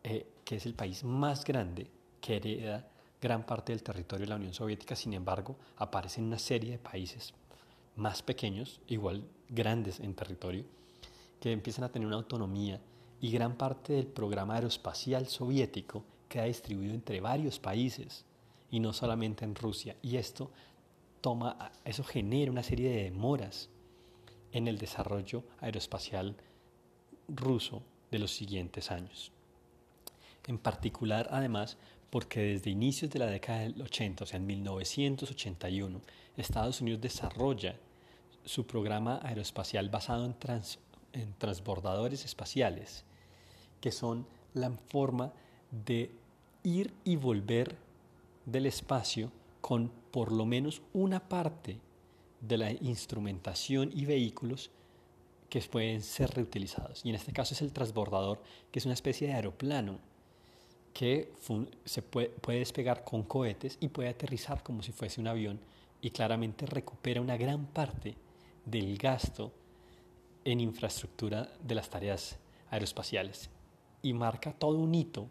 eh, 0.04 0.26
que 0.44 0.56
es 0.56 0.66
el 0.66 0.74
país 0.74 1.04
más 1.04 1.46
grande 1.46 1.88
que 2.22 2.38
hereda 2.38 2.88
gran 3.22 3.46
parte 3.46 3.72
del 3.72 3.84
territorio 3.84 4.26
de 4.26 4.30
la 4.30 4.36
Unión 4.36 4.54
Soviética, 4.54 4.96
sin 4.96 5.14
embargo, 5.14 5.58
aparecen 5.78 6.26
una 6.26 6.40
serie 6.40 6.72
de 6.72 6.78
países 6.78 7.34
más 7.96 8.22
pequeños, 8.22 8.80
igual 8.88 9.24
grandes 9.50 10.00
en 10.00 10.16
territorio, 10.16 10.64
que 11.40 11.52
empiezan 11.52 11.84
a 11.84 11.92
tener 11.92 12.08
una 12.08 12.18
autonomía 12.18 12.80
y 13.22 13.32
gran 13.32 13.56
parte 13.56 13.94
del 13.94 14.08
programa 14.08 14.56
aeroespacial 14.56 15.28
soviético 15.28 16.04
queda 16.30 16.46
distribuido 16.46 16.94
entre 16.94 17.20
varios 17.20 17.60
países 17.60 18.26
y 18.72 18.80
no 18.80 18.94
solamente 18.94 19.44
en 19.44 19.56
Rusia. 19.56 19.96
Y 20.02 20.18
esto 20.18 20.52
toma, 21.22 21.72
eso 21.84 22.04
genera 22.04 22.52
una 22.52 22.64
serie 22.64 22.90
de 22.90 23.04
demoras 23.04 23.70
en 24.52 24.68
el 24.68 24.78
desarrollo 24.78 25.44
aeroespacial 25.60 26.36
ruso 27.28 27.84
de 28.12 28.20
los 28.20 28.32
siguientes 28.32 28.92
años. 28.92 29.32
En 30.48 30.58
particular, 30.58 31.28
además, 31.32 31.78
porque 32.10 32.42
desde 32.42 32.72
inicios 32.72 33.12
de 33.12 33.20
la 33.20 33.28
década 33.28 33.60
del 33.60 33.82
80, 33.82 34.24
o 34.24 34.28
sea, 34.28 34.38
en 34.38 34.46
1981, 34.46 36.02
Estados 36.38 36.82
Unidos 36.82 37.02
desarrolla 37.02 37.76
su 38.46 38.66
programa 38.66 39.20
aeroespacial 39.22 39.90
basado 39.90 40.26
en, 40.26 40.36
en 41.14 41.34
transbordadores 41.38 42.26
espaciales, 42.26 43.04
que 43.82 43.92
son 43.92 44.26
la 44.54 44.72
forma 44.72 45.34
de 45.72 46.12
ir 46.64 46.94
y 47.04 47.16
volver 47.16 47.78
del 48.46 48.66
espacio 48.66 49.32
con 49.62 49.92
por 50.12 50.32
lo 50.32 50.46
menos 50.46 50.82
una 50.94 51.20
parte 51.20 51.80
de 52.42 52.58
la 52.58 52.72
instrumentación 52.72 53.92
y 53.94 54.06
vehículos 54.06 54.72
que 55.50 55.62
pueden 55.62 56.02
ser 56.02 56.32
reutilizados. 56.32 57.02
Y 57.04 57.10
en 57.10 57.16
este 57.16 57.34
caso 57.34 57.54
es 57.54 57.62
el 57.62 57.74
transbordador, 57.74 58.42
que 58.72 58.80
es 58.80 58.86
una 58.86 58.94
especie 58.94 59.28
de 59.28 59.34
aeroplano 59.34 60.00
que 61.00 61.32
se 61.86 62.02
puede, 62.02 62.28
puede 62.28 62.60
despegar 62.60 63.06
con 63.06 63.24
cohetes 63.24 63.78
y 63.80 63.88
puede 63.88 64.10
aterrizar 64.10 64.62
como 64.64 64.84
si 64.84 64.92
fuese 64.92 65.22
un 65.22 65.30
avión 65.30 65.58
y 66.02 66.10
claramente 66.10 66.66
recupera 66.66 67.22
una 67.22 67.38
gran 67.38 67.68
parte 67.68 68.16
del 68.66 68.98
gasto 68.98 69.54
en 70.44 70.60
infraestructura 70.60 71.54
de 71.64 71.76
las 71.76 71.90
tareas 71.90 72.38
aeroespaciales 72.70 73.50
y 74.02 74.12
marca 74.12 74.52
todo 74.52 74.78
un 74.78 74.94
hito 74.94 75.30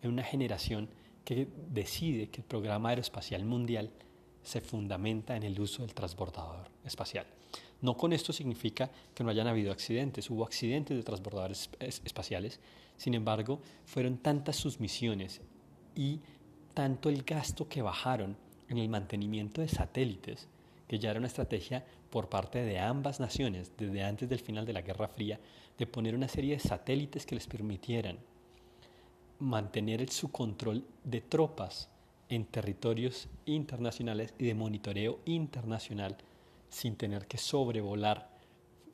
en 0.00 0.12
una 0.12 0.22
generación 0.22 0.88
que 1.24 1.48
decide 1.72 2.28
que 2.28 2.42
el 2.42 2.46
programa 2.46 2.90
aeroespacial 2.90 3.44
mundial 3.44 3.90
se 4.44 4.60
fundamenta 4.60 5.36
en 5.36 5.42
el 5.42 5.58
uso 5.60 5.82
del 5.82 5.92
transbordador 5.92 6.70
espacial. 6.84 7.26
No 7.80 7.96
con 7.96 8.12
esto 8.12 8.32
significa 8.32 8.90
que 9.14 9.24
no 9.24 9.30
hayan 9.30 9.46
habido 9.46 9.72
accidentes, 9.72 10.28
hubo 10.30 10.44
accidentes 10.44 10.96
de 10.96 11.02
transbordadores 11.02 11.70
espaciales, 11.80 12.60
sin 12.96 13.14
embargo, 13.14 13.60
fueron 13.86 14.18
tantas 14.18 14.56
sus 14.56 14.80
misiones 14.80 15.40
y 15.94 16.20
tanto 16.74 17.08
el 17.08 17.22
gasto 17.22 17.68
que 17.68 17.82
bajaron 17.82 18.36
en 18.68 18.78
el 18.78 18.88
mantenimiento 18.88 19.62
de 19.62 19.68
satélites, 19.68 20.48
que 20.86 20.98
ya 20.98 21.10
era 21.10 21.18
una 21.18 21.28
estrategia 21.28 21.84
por 22.10 22.28
parte 22.28 22.62
de 22.62 22.78
ambas 22.78 23.20
naciones 23.20 23.72
desde 23.78 24.04
antes 24.04 24.28
del 24.28 24.40
final 24.40 24.66
de 24.66 24.72
la 24.72 24.82
Guerra 24.82 25.08
Fría, 25.08 25.40
de 25.78 25.86
poner 25.86 26.14
una 26.14 26.28
serie 26.28 26.54
de 26.54 26.60
satélites 26.60 27.24
que 27.24 27.34
les 27.34 27.46
permitieran 27.46 28.18
mantener 29.38 30.10
su 30.10 30.30
control 30.30 30.84
de 31.02 31.22
tropas 31.22 31.88
en 32.28 32.44
territorios 32.44 33.28
internacionales 33.46 34.34
y 34.38 34.44
de 34.44 34.54
monitoreo 34.54 35.20
internacional 35.24 36.18
sin 36.70 36.96
tener 36.96 37.26
que 37.26 37.36
sobrevolar 37.36 38.30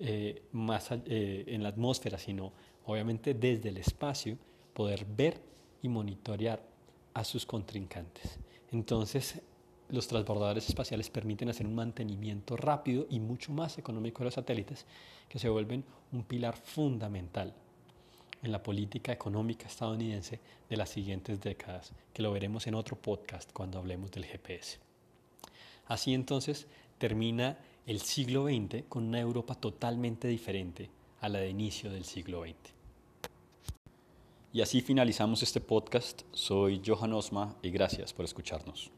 eh, 0.00 0.42
más 0.52 0.90
eh, 0.90 1.44
en 1.46 1.62
la 1.62 1.68
atmósfera, 1.68 2.18
sino 2.18 2.52
obviamente 2.84 3.34
desde 3.34 3.68
el 3.68 3.76
espacio 3.76 4.36
poder 4.74 5.06
ver 5.06 5.40
y 5.82 5.88
monitorear 5.88 6.62
a 7.14 7.24
sus 7.24 7.46
contrincantes. 7.46 8.38
Entonces, 8.72 9.40
los 9.88 10.08
transbordadores 10.08 10.68
espaciales 10.68 11.10
permiten 11.10 11.48
hacer 11.48 11.66
un 11.66 11.74
mantenimiento 11.74 12.56
rápido 12.56 13.06
y 13.08 13.20
mucho 13.20 13.52
más 13.52 13.78
económico 13.78 14.18
de 14.18 14.24
los 14.24 14.34
satélites, 14.34 14.84
que 15.28 15.38
se 15.38 15.48
vuelven 15.48 15.84
un 16.12 16.24
pilar 16.24 16.56
fundamental 16.56 17.54
en 18.42 18.52
la 18.52 18.62
política 18.62 19.12
económica 19.12 19.66
estadounidense 19.66 20.40
de 20.68 20.76
las 20.76 20.90
siguientes 20.90 21.40
décadas, 21.40 21.92
que 22.12 22.22
lo 22.22 22.32
veremos 22.32 22.66
en 22.66 22.74
otro 22.74 22.96
podcast 22.96 23.50
cuando 23.52 23.78
hablemos 23.78 24.10
del 24.10 24.24
GPS. 24.24 24.78
Así 25.86 26.14
entonces 26.14 26.66
termina 26.98 27.58
el 27.86 28.00
siglo 28.00 28.46
XX 28.46 28.84
con 28.88 29.04
una 29.04 29.20
Europa 29.20 29.54
totalmente 29.54 30.28
diferente 30.28 30.90
a 31.20 31.28
la 31.28 31.38
de 31.38 31.50
inicio 31.50 31.90
del 31.90 32.04
siglo 32.04 32.42
XX. 32.42 32.74
Y 34.52 34.60
así 34.62 34.80
finalizamos 34.80 35.42
este 35.42 35.60
podcast. 35.60 36.22
Soy 36.32 36.80
Johan 36.84 37.12
Osma 37.12 37.56
y 37.62 37.70
gracias 37.70 38.12
por 38.12 38.24
escucharnos. 38.24 38.90